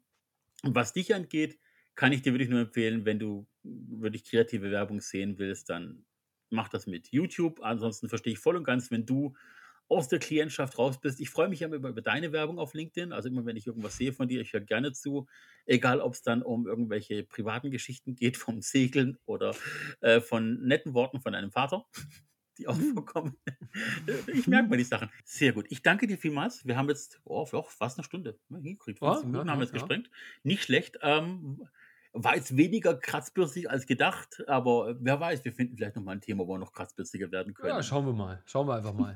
[0.63, 1.57] was dich angeht,
[1.95, 6.05] kann ich dir wirklich nur empfehlen, wenn du wirklich kreative Werbung sehen willst, dann
[6.49, 7.61] mach das mit YouTube.
[7.61, 9.35] Ansonsten verstehe ich voll und ganz, wenn du
[9.89, 11.19] aus der Klientschaft raus bist.
[11.19, 13.11] Ich freue mich immer über, über deine Werbung auf LinkedIn.
[13.11, 15.27] Also immer, wenn ich irgendwas sehe von dir, ich höre gerne zu.
[15.65, 19.55] Egal, ob es dann um irgendwelche privaten Geschichten geht, vom Segeln oder
[20.01, 21.85] äh, von netten Worten von deinem Vater,
[22.59, 23.35] die auch vorkommen.
[24.27, 25.09] ich merke mal die Sachen.
[25.25, 25.65] Sehr gut.
[25.69, 26.65] Ich danke dir vielmals.
[26.67, 28.99] Wir haben jetzt oh, fast eine Stunde hingekriegt.
[28.99, 29.79] 15 Ja, Minuten ja, haben wir ja, jetzt ja.
[29.79, 30.11] gesprengt.
[30.43, 30.99] Nicht schlecht.
[31.01, 31.67] Ähm,
[32.13, 36.47] war jetzt weniger kratzbürstig als gedacht, aber wer weiß, wir finden vielleicht nochmal ein Thema,
[36.47, 37.69] wo wir noch kratzbürstiger werden können.
[37.69, 38.41] Ja, schauen wir mal.
[38.45, 39.15] Schauen wir einfach mal.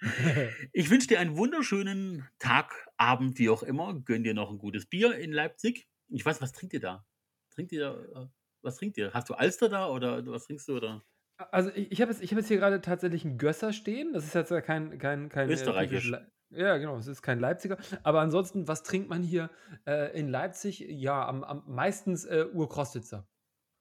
[0.72, 3.94] ich wünsche dir einen wunderschönen Tag, Abend, wie auch immer.
[4.04, 5.88] Gönn dir noch ein gutes Bier in Leipzig.
[6.08, 7.06] Ich weiß, was trinkt ihr da?
[7.50, 8.26] Trinkt ihr, äh,
[8.62, 9.12] was trinkt ihr?
[9.12, 10.76] Hast du Alster da oder was trinkst du?
[10.76, 11.02] Oder?
[11.50, 14.12] Also ich, ich habe jetzt, hab jetzt hier gerade tatsächlich einen Gösser stehen.
[14.12, 16.12] Das ist jetzt kein, kein, kein äh, Österreichisch.
[16.12, 16.20] Äh,
[16.56, 17.78] ja, genau, es ist kein Leipziger.
[18.02, 19.50] Aber ansonsten, was trinkt man hier
[19.86, 20.80] äh, in Leipzig?
[20.88, 23.26] Ja, am, am meistens äh, Urkrostitzer.